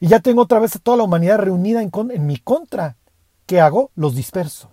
[0.00, 2.96] Y ya tengo otra vez a toda la humanidad reunida en, mi contra.
[3.46, 3.92] ¿Qué hago?
[3.94, 4.70] Los disperso.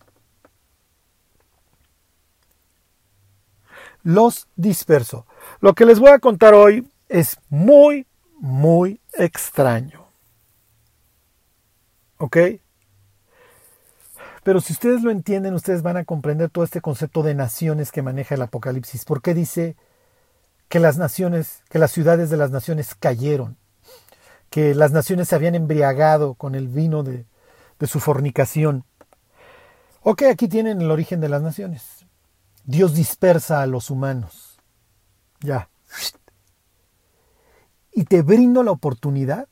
[4.03, 5.27] Los disperso.
[5.59, 8.07] Lo que les voy a contar hoy es muy,
[8.39, 10.00] muy extraño.
[12.21, 12.37] ¿Ok?
[14.43, 18.01] Pero si ustedes lo entienden, ustedes van a comprender todo este concepto de naciones que
[18.01, 19.05] maneja el Apocalipsis.
[19.05, 19.75] ¿Por qué dice
[20.69, 23.57] que las naciones, que las ciudades de las naciones cayeron?
[24.51, 27.25] que las naciones se habían embriagado con el vino de,
[27.87, 28.83] su fornicación.
[30.03, 32.05] Ok, aquí tienen el origen de las naciones.
[32.65, 34.59] Dios dispersa a los humanos.
[35.39, 35.69] Ya.
[37.93, 39.47] Y te brindo la oportunidad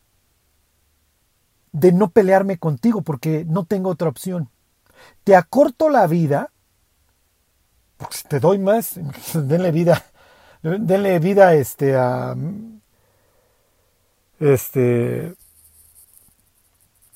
[1.72, 4.50] de no pelearme contigo porque no tengo otra opción.
[5.24, 6.52] Te acorto la vida,
[7.98, 9.00] porque te doy más,
[9.34, 10.04] denle vida,
[10.62, 12.36] denle vida este, a,
[14.40, 15.36] este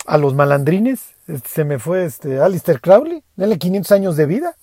[0.06, 4.58] a los malandrines, este, se me fue este Alistair Crowley, denle 500 años de vida.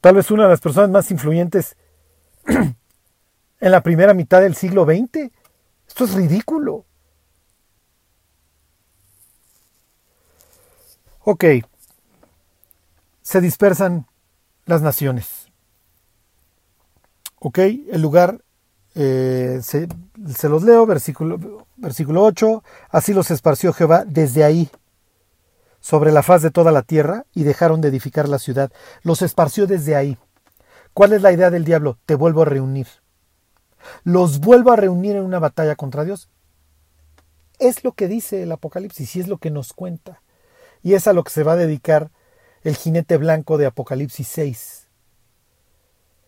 [0.00, 1.76] Tal vez una de las personas más influyentes
[2.46, 5.30] en la primera mitad del siglo XX.
[5.86, 6.86] Esto es ridículo.
[11.24, 11.44] Ok,
[13.22, 14.06] se dispersan
[14.66, 15.46] las naciones.
[17.38, 18.42] Ok, el lugar
[18.96, 19.86] eh, se,
[20.48, 22.64] los leo, versículo, versículo 8.
[22.90, 24.68] Así los esparció Jehová desde ahí
[25.80, 28.72] sobre la faz de toda la tierra y dejaron de edificar la ciudad.
[29.02, 30.18] Los esparció desde ahí.
[30.92, 31.98] ¿Cuál es la idea del diablo?
[32.04, 32.88] Te vuelvo a reunir.
[34.02, 36.28] Los vuelvo a reunir en una batalla contra Dios.
[37.60, 40.21] Es lo que dice el Apocalipsis y es lo que nos cuenta.
[40.82, 42.10] Y es a lo que se va a dedicar
[42.62, 44.88] el jinete blanco de Apocalipsis 6.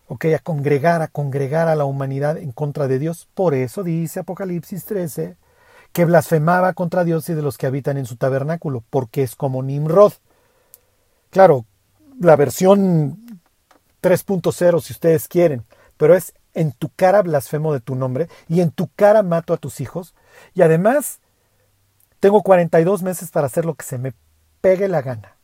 [0.06, 3.28] Ok, a congregar, a congregar a la humanidad en contra de Dios.
[3.34, 5.36] Por eso dice Apocalipsis 13
[5.92, 9.62] que blasfemaba contra Dios y de los que habitan en su tabernáculo, porque es como
[9.62, 10.12] Nimrod.
[11.30, 11.66] Claro,
[12.20, 13.40] la versión
[14.02, 15.64] 3.0 si ustedes quieren,
[15.96, 19.56] pero es en tu cara blasfemo de tu nombre y en tu cara mato a
[19.56, 20.14] tus hijos
[20.52, 21.20] y además
[22.20, 24.14] tengo 42 meses para hacer lo que se me
[24.64, 25.36] pegue la gana.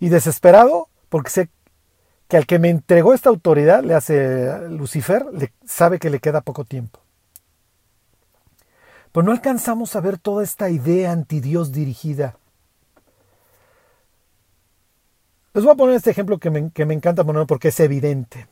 [0.00, 1.48] Y desesperado, porque sé
[2.26, 6.40] que al que me entregó esta autoridad, le hace Lucifer, le, sabe que le queda
[6.40, 6.98] poco tiempo.
[9.12, 12.36] Pero no alcanzamos a ver toda esta idea anti Dios dirigida.
[15.54, 18.48] Les voy a poner este ejemplo que me, que me encanta poner porque es evidente.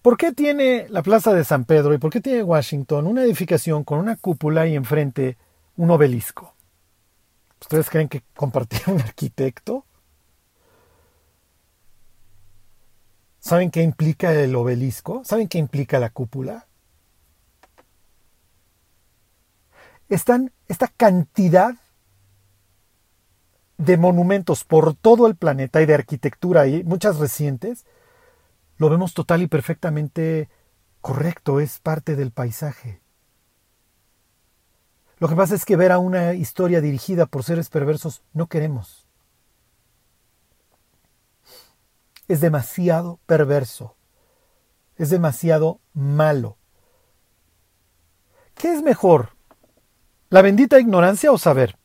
[0.00, 3.84] ¿Por qué tiene la Plaza de San Pedro y por qué tiene Washington una edificación
[3.84, 5.36] con una cúpula y enfrente
[5.76, 6.54] un obelisco?
[7.60, 9.86] ¿Ustedes creen que compartía un arquitecto?
[13.38, 15.22] ¿Saben qué implica el obelisco?
[15.24, 16.66] ¿Saben qué implica la cúpula?
[20.08, 21.74] Están esta cantidad
[23.76, 27.84] de monumentos por todo el planeta y de arquitectura y muchas recientes
[28.76, 30.48] lo vemos total y perfectamente
[31.00, 33.03] correcto, es parte del paisaje.
[35.18, 39.06] Lo que pasa es que ver a una historia dirigida por seres perversos no queremos.
[42.26, 43.96] Es demasiado perverso.
[44.96, 46.56] Es demasiado malo.
[48.54, 49.30] ¿Qué es mejor?
[50.30, 51.76] ¿La bendita ignorancia o saber?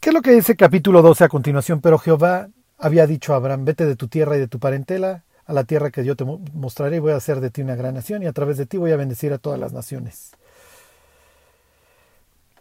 [0.00, 1.80] ¿Qué es lo que dice capítulo 12 a continuación?
[1.80, 5.54] Pero Jehová había dicho a Abraham, vete de tu tierra y de tu parentela a
[5.54, 8.22] la tierra que yo te mostraré y voy a hacer de ti una gran nación
[8.22, 10.32] y a través de ti voy a bendecir a todas las naciones.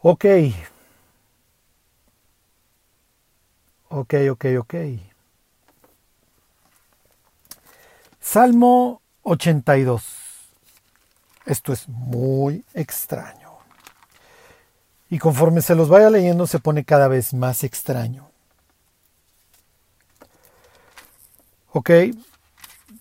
[0.02, 0.26] Ok.
[3.90, 4.76] Ok, ok, ok.
[8.22, 10.04] Salmo 82.
[11.46, 13.52] Esto es muy extraño.
[15.10, 18.30] Y conforme se los vaya leyendo se pone cada vez más extraño.
[21.72, 21.90] Ok.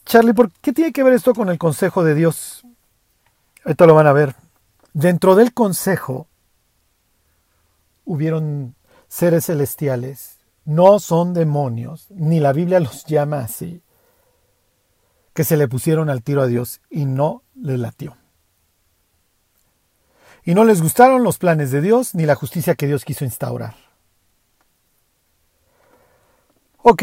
[0.07, 2.65] Charlie, ¿por qué tiene que ver esto con el consejo de Dios?
[3.65, 4.37] Ahorita lo van a ver.
[4.93, 6.29] Dentro del consejo
[8.05, 8.77] hubieron
[9.09, 13.83] seres celestiales, no son demonios, ni la Biblia los llama así,
[15.35, 18.17] que se le pusieron al tiro a Dios y no le latió.
[20.45, 23.75] Y no les gustaron los planes de Dios ni la justicia que Dios quiso instaurar.
[26.83, 27.03] Ok,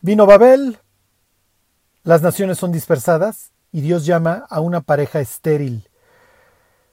[0.00, 0.81] vino Babel,
[2.04, 5.88] las naciones son dispersadas y Dios llama a una pareja estéril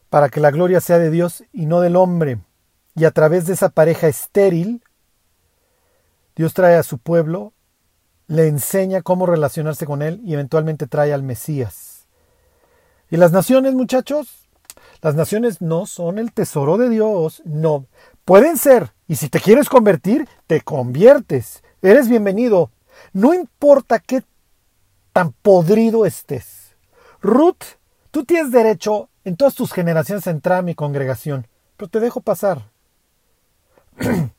[0.10, 2.40] para que la gloria sea de Dios y no del hombre.
[2.96, 4.84] Y a través de esa pareja estéril,
[6.36, 7.54] Dios trae a su pueblo,
[8.28, 12.08] le enseña cómo relacionarse con él y eventualmente trae al Mesías.
[13.10, 14.48] ¿Y las naciones, muchachos?
[15.02, 17.86] Las naciones no son el tesoro de Dios, no.
[18.26, 21.64] Pueden ser, y si te quieres convertir, te conviertes.
[21.82, 22.72] Eres bienvenido.
[23.14, 24.24] No importa qué
[25.14, 26.76] tan podrido estés.
[27.22, 27.64] Ruth,
[28.12, 32.22] tú tienes derecho en todas tus generaciones a entrar a mi congregación, pero te dejo
[32.22, 32.72] pasar.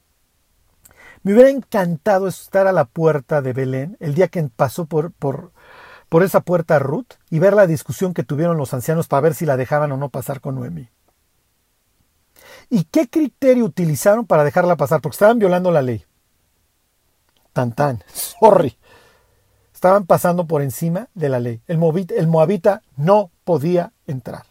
[1.23, 5.53] Me hubiera encantado estar a la puerta de Belén el día que pasó por, por,
[6.09, 9.45] por esa puerta Ruth y ver la discusión que tuvieron los ancianos para ver si
[9.45, 10.89] la dejaban o no pasar con Noemi.
[12.71, 15.03] ¿Y qué criterio utilizaron para dejarla pasar?
[15.03, 16.07] Porque estaban violando la ley.
[17.53, 18.03] Tan tan,
[18.41, 18.79] sorry.
[19.81, 21.63] Estaban pasando por encima de la ley.
[21.67, 24.45] El, moabita no podía entrar.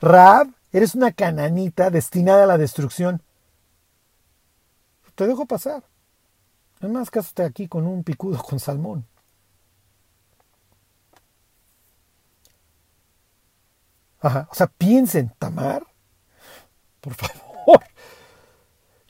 [0.00, 3.20] Raab, eres una cananita destinada a la destrucción.
[5.14, 5.84] Te dejo pasar.
[6.80, 9.04] Es más, cásate aquí con un picudo con salmón.
[14.22, 14.48] Ajá.
[14.50, 15.86] O sea, piensen, Tamar,
[17.02, 17.84] por favor.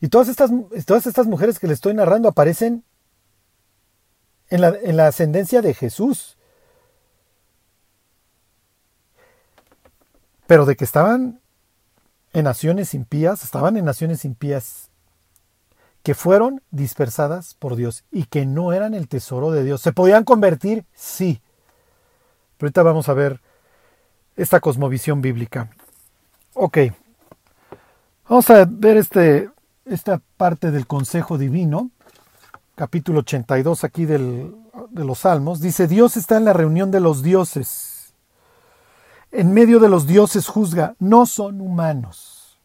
[0.01, 0.51] Y todas estas,
[0.85, 2.83] todas estas mujeres que les estoy narrando aparecen
[4.51, 6.37] en la, en la ascendencia de Jesús.
[10.47, 11.41] Pero de que estaban
[12.33, 14.91] en naciones impías, estaban en naciones impías
[16.03, 19.83] que fueron dispersadas por Dios y que no eran el tesoro de Dios.
[19.83, 20.85] ¿Se podían convertir?
[20.95, 21.41] Sí.
[22.57, 23.41] Pero ahorita vamos a ver
[24.37, 25.71] esta cosmovisión bíblica.
[26.55, 26.79] Ok,
[28.29, 29.51] vamos a ver este,
[29.85, 31.91] esta parte del consejo divino,
[32.81, 34.57] capítulo 82 aquí del,
[34.89, 35.61] de los Salmos.
[35.61, 38.15] Dice, Dios está en la reunión de los dioses.
[39.33, 42.59] en medio de los dioses juzga, no son humanos.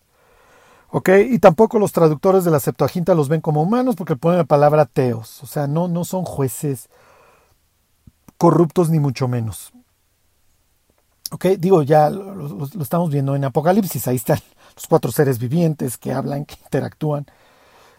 [0.89, 1.09] ¿Ok?
[1.29, 4.85] Y tampoco los traductores de la Septuaginta los ven como humanos porque ponen la palabra
[4.85, 5.43] teos.
[5.43, 6.87] O sea, no, no son jueces
[8.37, 9.73] corruptos ni mucho menos.
[11.31, 11.45] ¿Ok?
[11.59, 14.07] Digo, ya lo, lo estamos viendo en Apocalipsis.
[14.07, 14.39] Ahí están
[14.75, 17.25] los cuatro seres vivientes que hablan, que interactúan.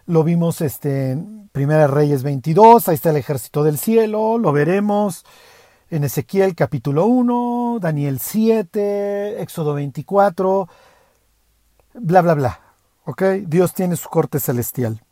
[0.08, 5.24] Lo vimos este, en Primera Reyes 22, ahí está el ejército del cielo, lo veremos
[5.90, 10.68] en Ezequiel capítulo 1, Daniel 7, Éxodo 24,
[11.94, 12.60] bla, bla, bla.
[13.04, 13.22] ¿Ok?
[13.48, 15.02] Dios tiene su corte celestial.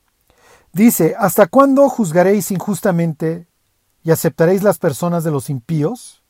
[0.72, 3.48] Dice, ¿hasta cuándo juzgaréis injustamente
[4.04, 6.22] y aceptaréis las personas de los impíos?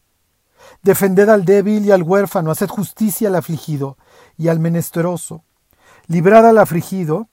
[0.83, 3.99] Defended al débil y al huérfano, haced justicia al afligido
[4.39, 5.45] y al menesteroso.
[6.07, 7.29] Librad al afligido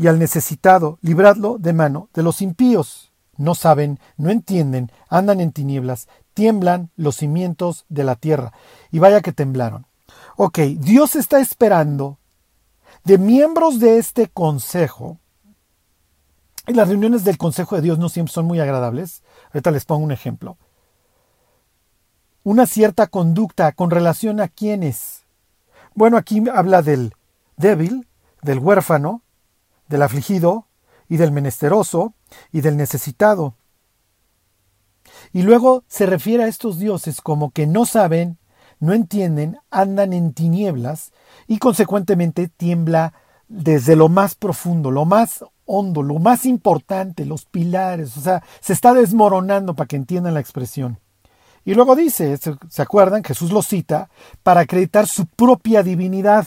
[0.00, 3.12] y al necesitado, libradlo de mano de los impíos.
[3.36, 8.54] No saben, no entienden, andan en tinieblas, tiemblan los cimientos de la tierra.
[8.90, 9.86] Y vaya que temblaron.
[10.36, 12.16] Ok, Dios está esperando
[13.04, 15.18] de miembros de este consejo.
[16.66, 19.22] Y las reuniones del consejo de Dios no siempre son muy agradables.
[19.52, 20.56] Ahorita les pongo un ejemplo.
[22.42, 25.24] Una cierta conducta con relación a quiénes.
[25.94, 27.12] Bueno, aquí habla del
[27.58, 28.08] débil,
[28.40, 29.20] del huérfano,
[29.90, 30.68] del afligido
[31.08, 32.14] y del menesteroso
[32.52, 33.56] y del necesitado.
[35.32, 38.38] Y luego se refiere a estos dioses como que no saben,
[38.78, 41.12] no entienden, andan en tinieblas
[41.48, 43.12] y consecuentemente tiembla
[43.48, 48.72] desde lo más profundo, lo más hondo, lo más importante, los pilares, o sea, se
[48.72, 51.00] está desmoronando para que entiendan la expresión.
[51.64, 53.24] Y luego dice, ¿se acuerdan?
[53.24, 54.08] Jesús lo cita
[54.42, 56.46] para acreditar su propia divinidad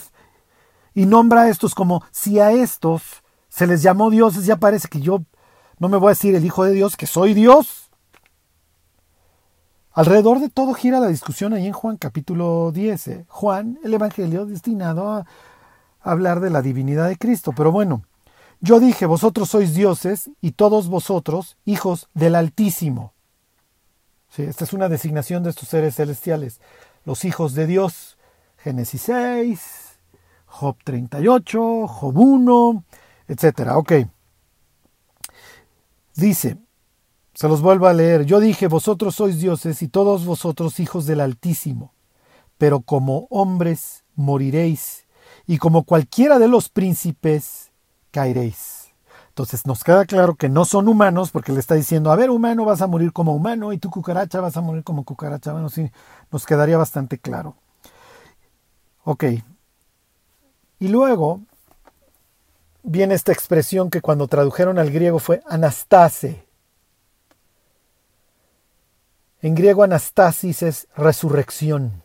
[0.94, 3.23] y nombra a estos como si a estos
[3.54, 5.22] se les llamó dioses, ya parece que yo
[5.78, 7.88] no me voy a decir el Hijo de Dios, que soy Dios.
[9.92, 13.08] Alrededor de todo gira la discusión ahí en Juan capítulo 10.
[13.08, 13.24] ¿eh?
[13.28, 15.24] Juan, el Evangelio destinado a
[16.00, 17.52] hablar de la divinidad de Cristo.
[17.56, 18.02] Pero bueno,
[18.60, 23.12] yo dije, vosotros sois dioses y todos vosotros hijos del Altísimo.
[24.36, 26.60] Esta es una designación de estos seres celestiales.
[27.04, 28.18] Los hijos de Dios.
[28.56, 29.98] Génesis 6,
[30.46, 32.84] Job 38, Job 1,
[33.28, 33.76] etcétera.
[33.78, 33.92] Ok.
[36.14, 36.58] Dice,
[37.34, 41.20] se los vuelvo a leer, yo dije, vosotros sois dioses y todos vosotros hijos del
[41.20, 41.92] Altísimo,
[42.58, 45.06] pero como hombres moriréis,
[45.46, 47.72] y como cualquiera de los príncipes
[48.12, 48.92] caeréis.
[49.30, 52.64] Entonces nos queda claro que no son humanos, porque le está diciendo, a ver, humano,
[52.64, 55.52] vas a morir como humano, y tú cucaracha vas a morir como cucaracha.
[55.52, 55.90] Bueno, sí,
[56.30, 57.56] nos quedaría bastante claro.
[59.02, 59.24] Ok.
[60.78, 61.40] Y luego
[62.84, 66.44] viene esta expresión que cuando tradujeron al griego fue anastase.
[69.40, 72.02] En griego anastasis es resurrección.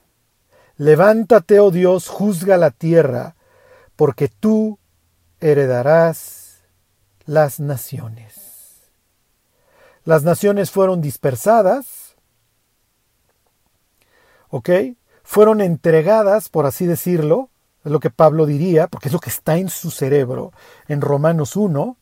[0.77, 3.35] Levántate, oh Dios, juzga la tierra,
[3.95, 4.79] porque tú
[5.39, 6.63] heredarás
[7.25, 8.89] las naciones.
[10.05, 12.15] Las naciones fueron dispersadas,
[14.49, 14.69] ¿ok?
[15.23, 17.49] Fueron entregadas, por así decirlo,
[17.83, 20.51] es lo que Pablo diría, porque es lo que está en su cerebro
[20.87, 21.97] en Romanos 1,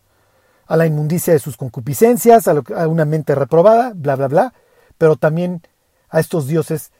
[0.65, 4.53] a la inmundicia de sus concupiscencias, a, una mente reprobada, bla, bla, bla,
[4.97, 5.61] pero también
[6.09, 6.91] a estos dioses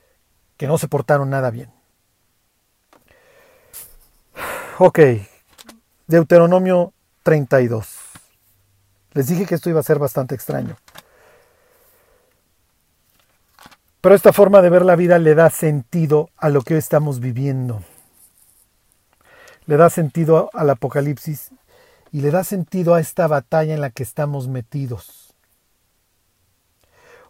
[0.57, 1.71] que no se portaron nada bien.
[4.79, 4.99] Ok,
[6.05, 7.97] Deuteronomio 32.
[9.13, 10.77] Les dije que esto iba a ser bastante extraño.
[14.01, 17.19] Pero esta forma de ver la vida le da sentido a lo que hoy estamos
[17.19, 17.81] viviendo
[19.67, 21.51] le da sentido al Apocalipsis
[22.11, 25.35] y le da sentido a esta batalla en la que estamos metidos.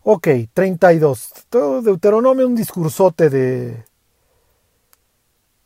[0.03, 1.33] Ok, 32.
[1.49, 3.83] Todo Deuteronomio un discursote de,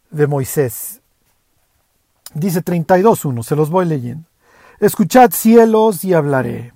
[0.10, 1.02] de Moisés.
[2.34, 4.28] Dice 32.1, se los voy leyendo.
[4.80, 6.74] Escuchad cielos y hablaré.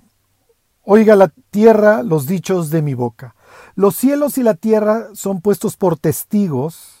[0.84, 3.34] Oiga la tierra los dichos de mi boca.
[3.74, 6.95] Los cielos y la tierra son puestos por testigos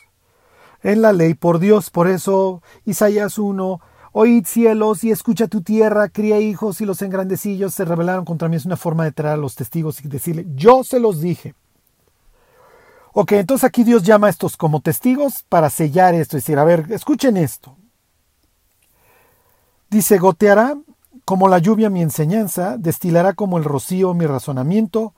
[0.86, 1.90] en la ley por Dios.
[1.90, 3.80] Por eso Isaías 1,
[4.12, 8.54] oíd cielos y escucha tu tierra, cría hijos y los engrandecillos se rebelaron contra mí.
[8.54, 11.54] Es una forma de traer a los testigos y decirle, yo se los dije.
[13.12, 16.64] Ok, entonces aquí Dios llama a estos como testigos para sellar esto, es decir, a
[16.64, 17.76] ver, escuchen esto.
[19.90, 20.76] Dice, goteará
[21.24, 25.14] como la lluvia mi enseñanza, destilará como el rocío mi razonamiento,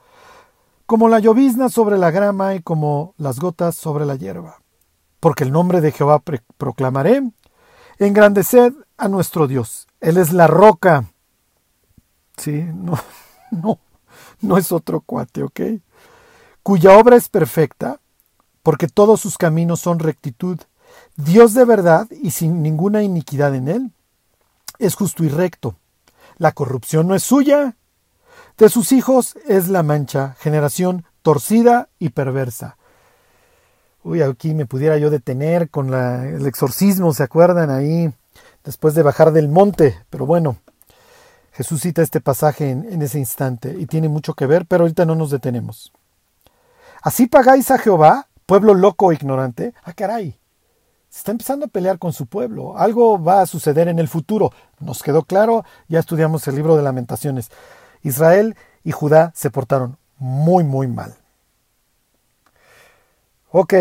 [0.87, 4.59] como la llovizna sobre la grama y como las gotas sobre la hierba
[5.19, 6.21] porque el nombre de Jehová
[6.57, 7.23] proclamaré.
[7.97, 9.87] Engrandeced a nuestro Dios.
[9.99, 11.05] Él es la roca.
[12.37, 12.97] Sí, no,
[13.51, 13.79] no,
[14.41, 15.61] no es otro cuate, ¿ok?
[16.63, 17.99] Cuya obra es perfecta,
[18.63, 20.59] porque todos sus caminos son rectitud.
[21.15, 23.91] Dios de verdad y sin ninguna iniquidad en él.
[24.77, 25.75] Es justo y recto.
[26.37, 27.75] La corrupción no es suya.
[28.57, 32.77] De sus hijos es la mancha, generación torcida y perversa.
[34.03, 38.13] Uy, aquí me pudiera yo detener con el exorcismo, ¿se acuerdan ahí?
[38.63, 39.97] Después de bajar del monte.
[40.09, 40.57] Pero bueno,
[41.51, 45.05] Jesús cita este pasaje en, en ese instante y tiene mucho que ver, pero ahorita
[45.05, 45.91] no nos detenemos.
[47.01, 49.73] Así pagáis a Jehová, pueblo loco e ignorante.
[49.83, 50.39] Ah, caray.
[51.09, 52.77] Se está empezando a pelear con su pueblo.
[52.77, 54.51] Algo va a suceder en el futuro.
[54.79, 57.49] Nos quedó claro, ya estudiamos el libro de lamentaciones.
[58.03, 61.15] Israel y Judá se portaron muy, muy mal.
[63.51, 63.73] Ok.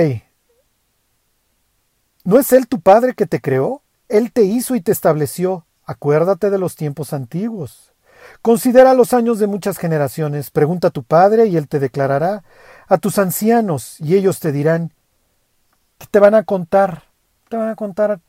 [2.25, 3.83] ¿No es Él tu Padre que te creó?
[4.09, 5.67] Él te hizo y te estableció.
[5.85, 7.93] Acuérdate de los tiempos antiguos.
[8.43, 10.51] Considera los años de muchas generaciones.
[10.51, 12.45] Pregunta a tu Padre y Él te declarará.
[12.89, 14.93] A tus ancianos y ellos te dirán.
[15.99, 17.05] ¿Qué te van a contar?
[17.49, 18.21] Te van a contar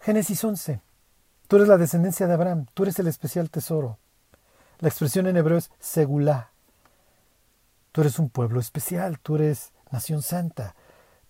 [0.00, 0.80] Génesis 11.
[1.48, 2.66] Tú eres la descendencia de Abraham.
[2.74, 3.98] Tú eres el especial tesoro.
[4.78, 6.50] La expresión en hebreo es segulá.
[7.92, 9.18] Tú eres un pueblo especial.
[9.20, 10.74] Tú eres nación santa.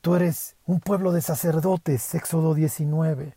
[0.01, 3.37] Tú eres un pueblo de sacerdotes, Éxodo 19.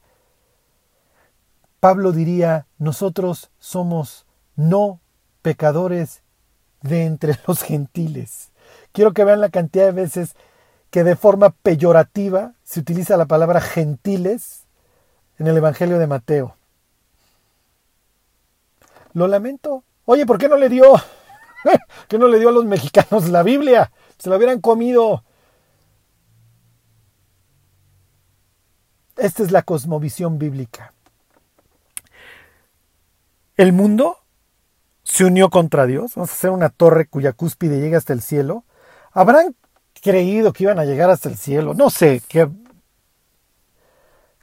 [1.79, 4.25] Pablo diría, nosotros somos
[4.55, 4.99] no
[5.43, 6.23] pecadores
[6.81, 8.51] de entre los gentiles.
[8.91, 10.35] Quiero que vean la cantidad de veces
[10.89, 14.65] que de forma peyorativa se utiliza la palabra gentiles
[15.37, 16.55] en el Evangelio de Mateo.
[19.13, 19.83] Lo lamento.
[20.05, 20.91] Oye, ¿por qué no le dio?
[22.07, 23.91] ¿Qué no le dio a los mexicanos la Biblia?
[24.19, 25.23] Se la hubieran comido.
[29.17, 30.93] Esta es la cosmovisión bíblica.
[33.57, 34.17] El mundo
[35.03, 36.15] se unió contra Dios.
[36.15, 38.63] Vamos a hacer una torre cuya cúspide llega hasta el cielo.
[39.11, 39.55] ¿Habrán
[40.01, 41.73] creído que iban a llegar hasta el cielo?
[41.73, 42.21] No sé,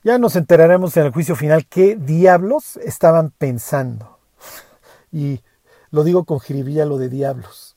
[0.03, 4.18] ya nos enteraremos en el juicio final qué diablos estaban pensando.
[5.11, 5.41] Y
[5.91, 7.76] lo digo con jiribilla lo de diablos.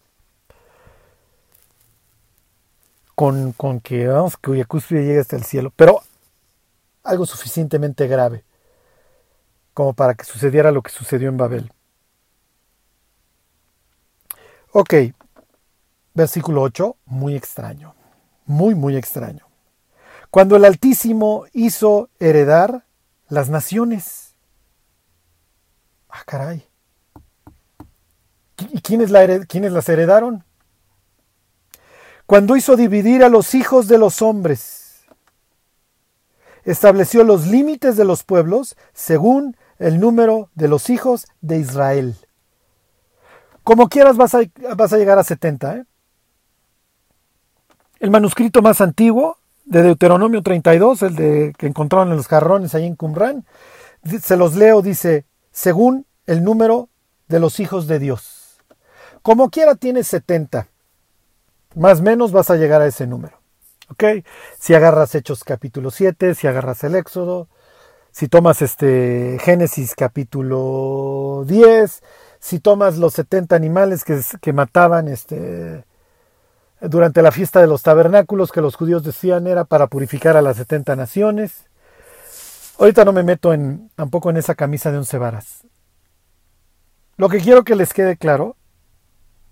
[3.20, 6.01] Con, que vamos, cuya cúspide llegue hasta el cielo, pero
[7.03, 8.45] algo suficientemente grave
[9.74, 11.74] como para que sucediera lo que sucedió en Babel.
[14.72, 14.93] Ok,
[16.13, 17.93] versículo 8, muy extraño,
[18.45, 19.45] muy, muy extraño.
[20.30, 22.86] Cuando el Altísimo hizo heredar
[23.28, 24.36] las naciones.
[26.07, 26.65] Ah, caray.
[28.72, 30.45] ¿Y quiénes, la quiénes las heredaron?
[32.30, 35.00] Cuando hizo dividir a los hijos de los hombres.
[36.64, 42.14] Estableció los límites de los pueblos según el número de los hijos de Israel.
[43.64, 44.42] Como quieras vas a,
[44.96, 45.78] llegar a 70.
[45.78, 45.86] ¿eh?
[48.00, 52.86] El manuscrito más antiguo de Deuteronomio 32, el de, que encontraron en los jarrones ahí
[52.86, 53.44] en Qumran,
[54.22, 56.90] se los leo, dice, según el número
[57.28, 58.60] de los hijos de Dios.
[59.24, 60.68] Como quiera tiene 70.
[61.76, 63.39] Más o menos vas a llegar a ese número.
[63.89, 64.03] ¿Ok?
[64.59, 67.47] Si agarras Hechos capítulo 7, si agarras el Éxodo,
[68.11, 72.03] si tomas este Génesis capítulo 10,
[72.39, 75.86] si tomas los 70 animales que, que mataban este,
[76.82, 80.57] durante la fiesta de los tabernáculos que los judíos decían era para purificar a las
[80.57, 81.65] 70 naciones.
[82.80, 85.65] Ahorita no me meto en, tampoco en esa camisa de once varas.
[87.17, 88.55] Lo que quiero que les quede claro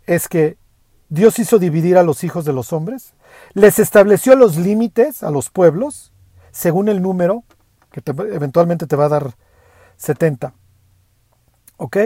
[0.05, 0.57] es que
[1.09, 3.13] Dios hizo dividir a los hijos de los hombres,
[3.53, 6.11] les estableció los límites a los pueblos,
[6.51, 7.43] según el número,
[7.91, 9.35] que eventualmente te va a dar
[9.95, 10.53] 70.
[11.77, 11.97] ¿Ok?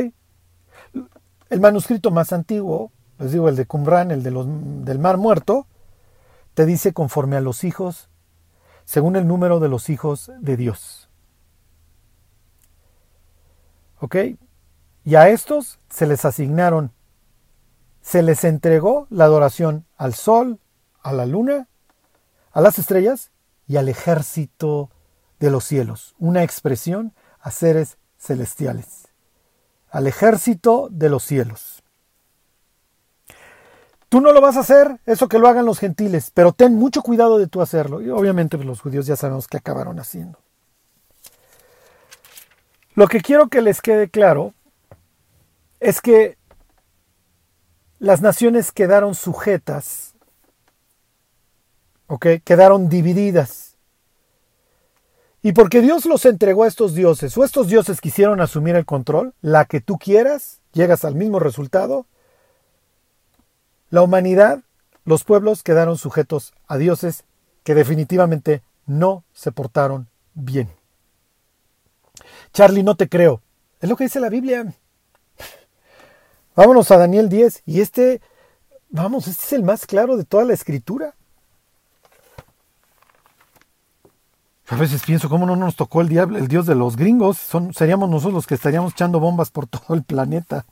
[1.50, 5.68] El manuscrito más antiguo, les digo el de Qumran, el del Mar Muerto,
[6.54, 8.10] te dice conforme a los hijos,
[8.86, 11.10] según el número de los hijos de Dios.
[14.00, 14.16] ¿Ok?
[15.04, 16.92] Y a estos se les asignaron
[18.02, 20.60] se les entregó la adoración al sol,
[21.02, 21.68] a la luna,
[22.52, 23.32] a las estrellas
[23.68, 24.90] y al ejército
[25.40, 29.08] de los cielos, una expresión a seres celestiales,
[29.90, 31.84] al ejército de los cielos.
[34.10, 37.02] Tú no lo vas a hacer, eso que lo hagan los gentiles, pero ten mucho
[37.02, 38.02] cuidado de tú hacerlo.
[38.02, 40.38] Y obviamente pues, los judíos ya sabemos que acabaron haciendo.
[42.94, 44.54] Lo que quiero que les quede claro
[45.80, 46.38] es que
[48.02, 50.16] las naciones quedaron sujetas,
[52.08, 52.26] ¿ok?
[52.44, 53.78] Quedaron divididas.
[55.44, 59.36] Y porque Dios los entregó a estos dioses, o estos dioses quisieron asumir el control,
[59.42, 62.08] la que tú quieras, llegas al mismo resultado,
[63.92, 64.62] la humanidad,
[65.06, 67.26] los pueblos quedaron sujetos a dioses
[67.64, 70.72] que definitivamente no se portaron bien.
[72.52, 73.44] Charlie, no te creo.
[73.80, 74.74] Es lo que dice la Biblia.
[76.56, 78.22] Vámonos a Daniel 10 y este,
[78.90, 81.16] vamos, este es el más claro de toda la escritura.
[84.68, 87.38] A veces pienso, ¿cómo no nos tocó el diablo, el dios de los gringos?
[87.38, 90.66] Son, seríamos nosotros los que estaríamos echando bombas por todo el planeta.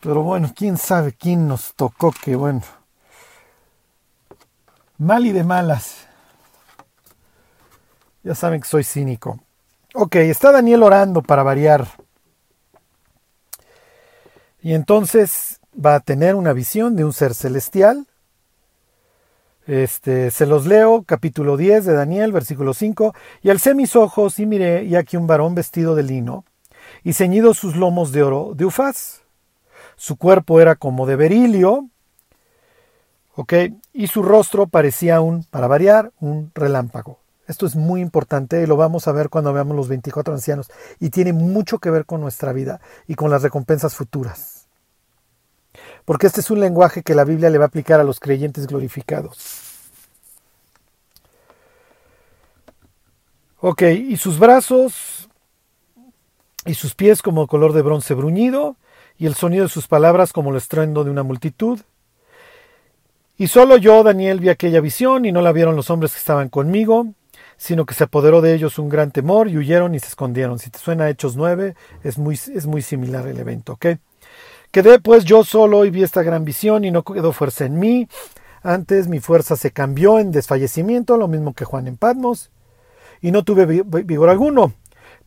[0.00, 2.62] Pero bueno, quién sabe quién nos tocó que bueno.
[4.96, 6.06] Mal y de malas.
[8.22, 9.40] Ya saben que soy cínico.
[9.94, 11.86] Ok, está Daniel orando para variar.
[14.62, 18.06] Y entonces va a tener una visión de un ser celestial
[19.70, 23.14] este, se los leo, capítulo 10 de Daniel, versículo 5.
[23.40, 26.44] Y alcé mis ojos y miré, y aquí un varón vestido de lino,
[27.04, 29.20] y ceñido sus lomos de oro de ufaz.
[29.94, 31.88] Su cuerpo era como de berilio,
[33.36, 33.52] ¿ok?
[33.92, 37.20] Y su rostro parecía un, para variar, un relámpago.
[37.46, 40.68] Esto es muy importante y lo vamos a ver cuando veamos los 24 ancianos.
[40.98, 44.49] Y tiene mucho que ver con nuestra vida y con las recompensas futuras
[46.04, 48.66] porque este es un lenguaje que la Biblia le va a aplicar a los creyentes
[48.66, 49.70] glorificados.
[53.60, 55.28] Ok, y sus brazos
[56.66, 58.76] y sus pies como color de bronce bruñido,
[59.18, 61.80] y el sonido de sus palabras como el estruendo de una multitud.
[63.36, 66.48] Y solo yo, Daniel, vi aquella visión, y no la vieron los hombres que estaban
[66.48, 67.08] conmigo,
[67.56, 70.58] sino que se apoderó de ellos un gran temor, y huyeron y se escondieron.
[70.58, 73.86] Si te suena Hechos 9, es muy, es muy similar el evento, ¿ok?
[74.70, 78.08] Quedé pues yo solo y vi esta gran visión y no quedó fuerza en mí.
[78.62, 82.50] Antes mi fuerza se cambió en desfallecimiento, lo mismo que Juan en Patmos,
[83.20, 84.74] y no tuve vigor alguno.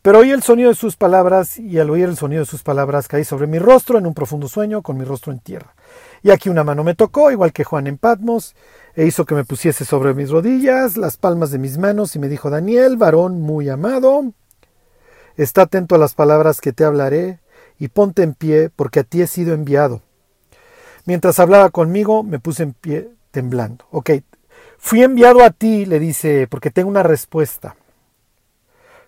[0.00, 3.08] Pero oí el sonido de sus palabras, y al oír el sonido de sus palabras
[3.08, 5.74] caí sobre mi rostro en un profundo sueño, con mi rostro en tierra.
[6.22, 8.54] Y aquí una mano me tocó, igual que Juan en Patmos,
[8.94, 12.28] e hizo que me pusiese sobre mis rodillas, las palmas de mis manos, y me
[12.28, 14.32] dijo Daniel, varón muy amado,
[15.36, 17.40] está atento a las palabras que te hablaré,
[17.78, 20.02] y ponte en pie, porque a ti he sido enviado.
[21.06, 23.84] Mientras hablaba conmigo, me puse en pie temblando.
[23.90, 24.10] Ok,
[24.78, 27.76] fui enviado a ti, le dice, porque tengo una respuesta.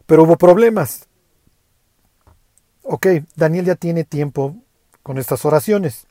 [0.06, 1.08] Pero hubo problemas.
[2.82, 4.56] Ok, Daniel ya tiene tiempo
[5.02, 6.06] con estas oraciones.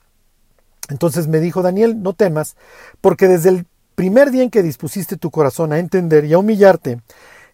[0.90, 2.56] Entonces me dijo, Daniel, no temas,
[3.02, 7.02] porque desde el primer día en que dispusiste tu corazón a entender y a humillarte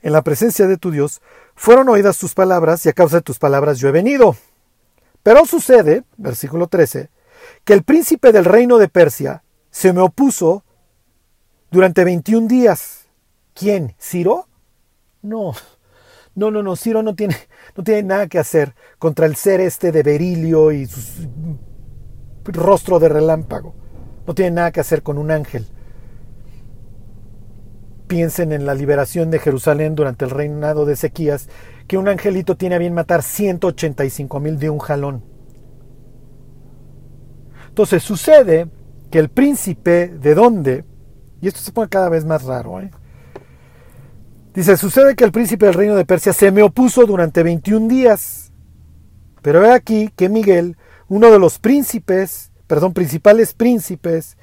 [0.01, 1.21] en la presencia de tu Dios,
[1.55, 4.35] fueron oídas tus palabras y a causa de tus palabras yo he venido.
[5.23, 7.09] Pero sucede, versículo 13,
[7.63, 10.63] que el príncipe del reino de Persia se me opuso
[11.69, 13.07] durante 21 días.
[13.53, 13.95] ¿Quién?
[13.99, 14.47] ¿Ciro?
[15.21, 15.53] No,
[16.33, 17.35] no, no, no, Ciro no tiene,
[17.75, 21.27] no tiene nada que hacer contra el ser este de berilio y su
[22.45, 23.75] rostro de relámpago.
[24.25, 25.67] No tiene nada que hacer con un ángel.
[28.07, 31.47] Piensen en la liberación de Jerusalén durante el reinado de Ezequías
[31.91, 35.25] que un angelito tiene a bien matar 185 mil de un jalón.
[37.67, 38.69] Entonces sucede
[39.09, 40.85] que el príncipe de dónde,
[41.41, 42.91] y esto se pone cada vez más raro, ¿eh?
[44.53, 48.53] dice, sucede que el príncipe del reino de Persia se me opuso durante 21 días.
[49.41, 50.77] Pero he aquí que Miguel,
[51.09, 54.37] uno de los príncipes, perdón, principales príncipes,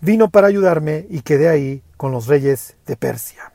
[0.00, 3.53] vino para ayudarme y quedé ahí con los reyes de Persia.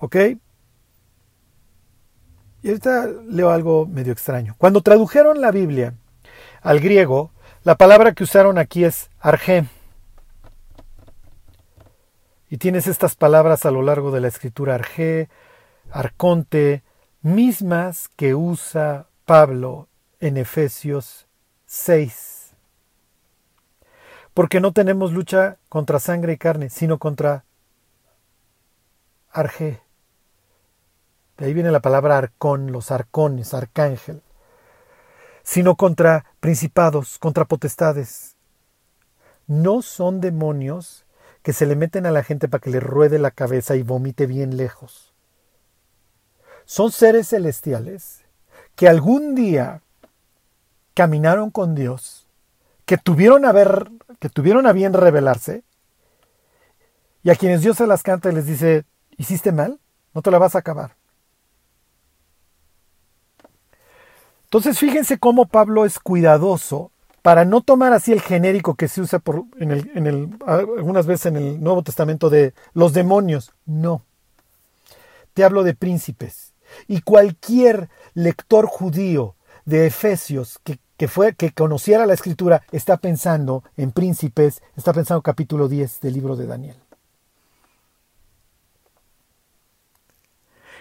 [0.00, 0.16] ¿Ok?
[2.62, 4.54] Y ahorita leo algo medio extraño.
[4.58, 5.94] Cuando tradujeron la Biblia
[6.60, 7.30] al griego,
[7.64, 9.66] la palabra que usaron aquí es arge.
[12.50, 15.28] Y tienes estas palabras a lo largo de la escritura arge,
[15.90, 16.82] arconte,
[17.22, 19.88] mismas que usa Pablo
[20.20, 21.26] en Efesios
[21.66, 22.54] 6.
[24.34, 27.44] Porque no tenemos lucha contra sangre y carne, sino contra
[29.30, 29.87] arge.
[31.38, 34.22] De ahí viene la palabra arcón, los arcones, arcángel.
[35.44, 38.36] Sino contra principados, contra potestades.
[39.46, 41.06] No son demonios
[41.42, 44.26] que se le meten a la gente para que le ruede la cabeza y vomite
[44.26, 45.14] bien lejos.
[46.66, 48.24] Son seres celestiales
[48.74, 49.80] que algún día
[50.92, 52.26] caminaron con Dios,
[52.84, 55.62] que tuvieron a ver, que tuvieron a bien revelarse,
[57.22, 58.84] y a quienes Dios se las canta y les dice,
[59.16, 59.80] ¿hiciste mal?
[60.12, 60.97] No te la vas a acabar.
[64.48, 66.90] Entonces fíjense cómo Pablo es cuidadoso
[67.22, 69.22] para no tomar así el genérico que se usa
[69.58, 73.52] en el, en algunas veces en el Nuevo Testamento de los demonios.
[73.66, 74.02] No.
[75.34, 76.54] Te hablo de príncipes.
[76.86, 79.34] Y cualquier lector judío
[79.64, 86.00] de Efesios que que, conociera la escritura, está pensando en príncipes, está pensando capítulo 10
[86.00, 86.76] del libro de Daniel.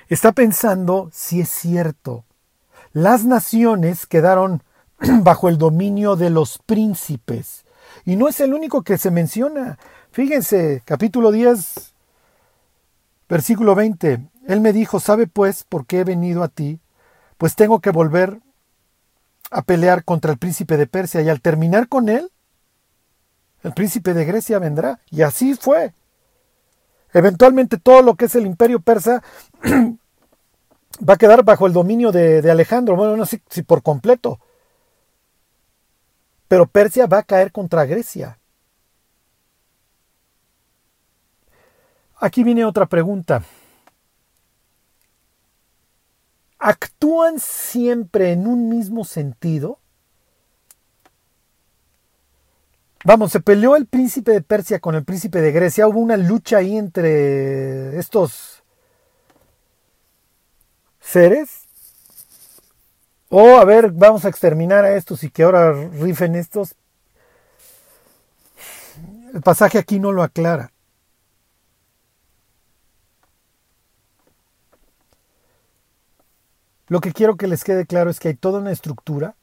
[0.09, 2.23] Está pensando si es cierto.
[2.97, 4.63] Las naciones quedaron
[5.21, 7.63] bajo el dominio de los príncipes.
[8.05, 9.77] Y no es el único que se menciona.
[10.09, 11.93] Fíjense, capítulo 10,
[13.29, 14.27] versículo 20.
[14.47, 16.79] Él me dijo, ¿sabe pues por qué he venido a ti?
[17.37, 18.39] Pues tengo que volver
[19.51, 22.31] a pelear contra el príncipe de Persia y al terminar con él,
[23.61, 25.01] el príncipe de Grecia vendrá.
[25.11, 25.93] Y así fue.
[27.13, 29.21] Eventualmente todo lo que es el imperio persa
[30.97, 32.95] va a quedar bajo el dominio de, Alejandro.
[32.95, 34.39] Bueno, no sé si por completo.
[36.47, 38.39] Pero Persia va a caer contra Grecia.
[42.19, 43.43] Aquí viene otra pregunta.
[46.59, 49.79] ¿Actúan siempre en un mismo sentido?
[53.05, 55.87] Vamos, se peleó el príncipe de Persia con el príncipe de Grecia.
[55.87, 58.56] Hubo una lucha ahí entre estos
[61.07, 61.67] seres.
[63.29, 66.75] O, a ver, vamos a exterminar a estos y que ahora rifen estos.
[69.33, 70.71] El pasaje aquí no lo aclara.
[76.87, 79.35] Lo que quiero que les quede claro es que hay toda una estructura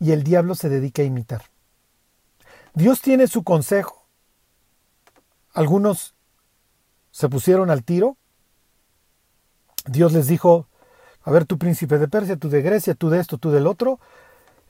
[0.00, 1.42] y el diablo se dedica a imitar.
[2.74, 4.04] Dios tiene su consejo.
[5.52, 6.14] Algunos
[7.12, 8.17] se pusieron al tiro.
[9.88, 10.66] Dios les dijo,
[11.22, 13.98] a ver, tú príncipe de Persia, tú de Grecia, tú de esto, tú del otro,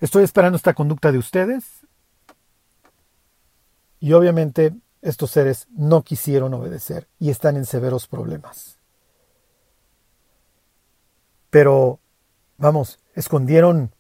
[0.01, 1.65] estoy esperando esta conducta de ustedes.
[4.01, 8.79] Y obviamente estos seres no quisieron obedecer y están en severos problemas.
[11.51, 11.99] Pero,
[12.59, 13.93] vamos, escondieron,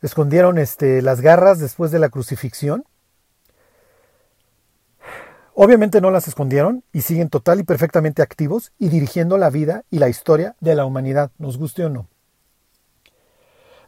[0.00, 2.84] escondieron este, las garras después de la crucifixión
[5.60, 9.98] Obviamente no las escondieron y siguen total y perfectamente activos y dirigiendo la vida y
[9.98, 12.06] la historia de la humanidad, nos guste o no.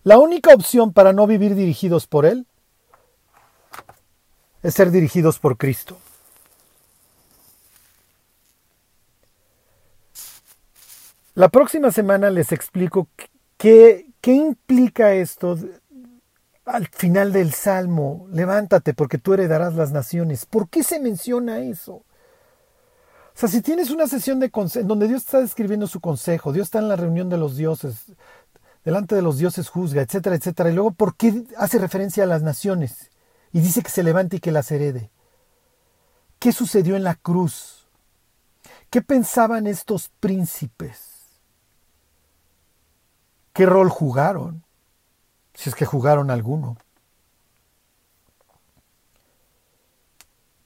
[0.02, 2.44] La única opción para no vivir dirigidos por Él
[4.64, 5.96] es ser dirigidos por Cristo.
[11.36, 13.06] La próxima semana les explico
[13.58, 15.56] qué, qué implica esto
[16.70, 20.46] al final del Salmo, levántate porque tú heredarás las naciones.
[20.46, 21.94] ¿Por qué se menciona eso?
[21.94, 22.04] O
[23.34, 26.78] sea, si tienes una sesión de en donde Dios está describiendo su consejo, Dios está
[26.78, 28.12] en la reunión de los dioses,
[28.84, 32.42] delante de los dioses juzga, etcétera, etcétera, y luego ¿por qué hace referencia a las
[32.42, 33.10] naciones?
[33.52, 35.10] Y dice que se levante y que las herede.
[36.38, 37.88] ¿Qué sucedió en la cruz?
[38.90, 41.00] ¿Qué pensaban estos príncipes?
[43.52, 44.64] ¿Qué rol jugaron?
[45.61, 46.78] Si es que jugaron alguno.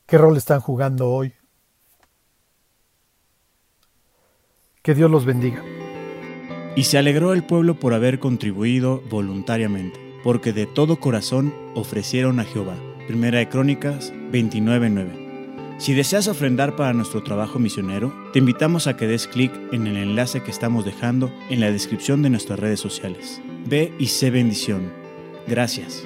[0.06, 1.34] ¿Qué rol están jugando hoy?
[4.82, 5.64] Que Dios los bendiga.
[6.76, 12.44] Y se alegró el pueblo por haber contribuido voluntariamente, porque de todo corazón ofrecieron a
[12.44, 12.76] Jehová.
[13.08, 15.78] Primera de Crónicas 29:9.
[15.78, 19.96] Si deseas ofrendar para nuestro trabajo misionero, te invitamos a que des clic en el
[19.96, 23.42] enlace que estamos dejando en la descripción de nuestras redes sociales.
[23.66, 24.92] Ve y sé bendición.
[25.46, 26.04] Gracias.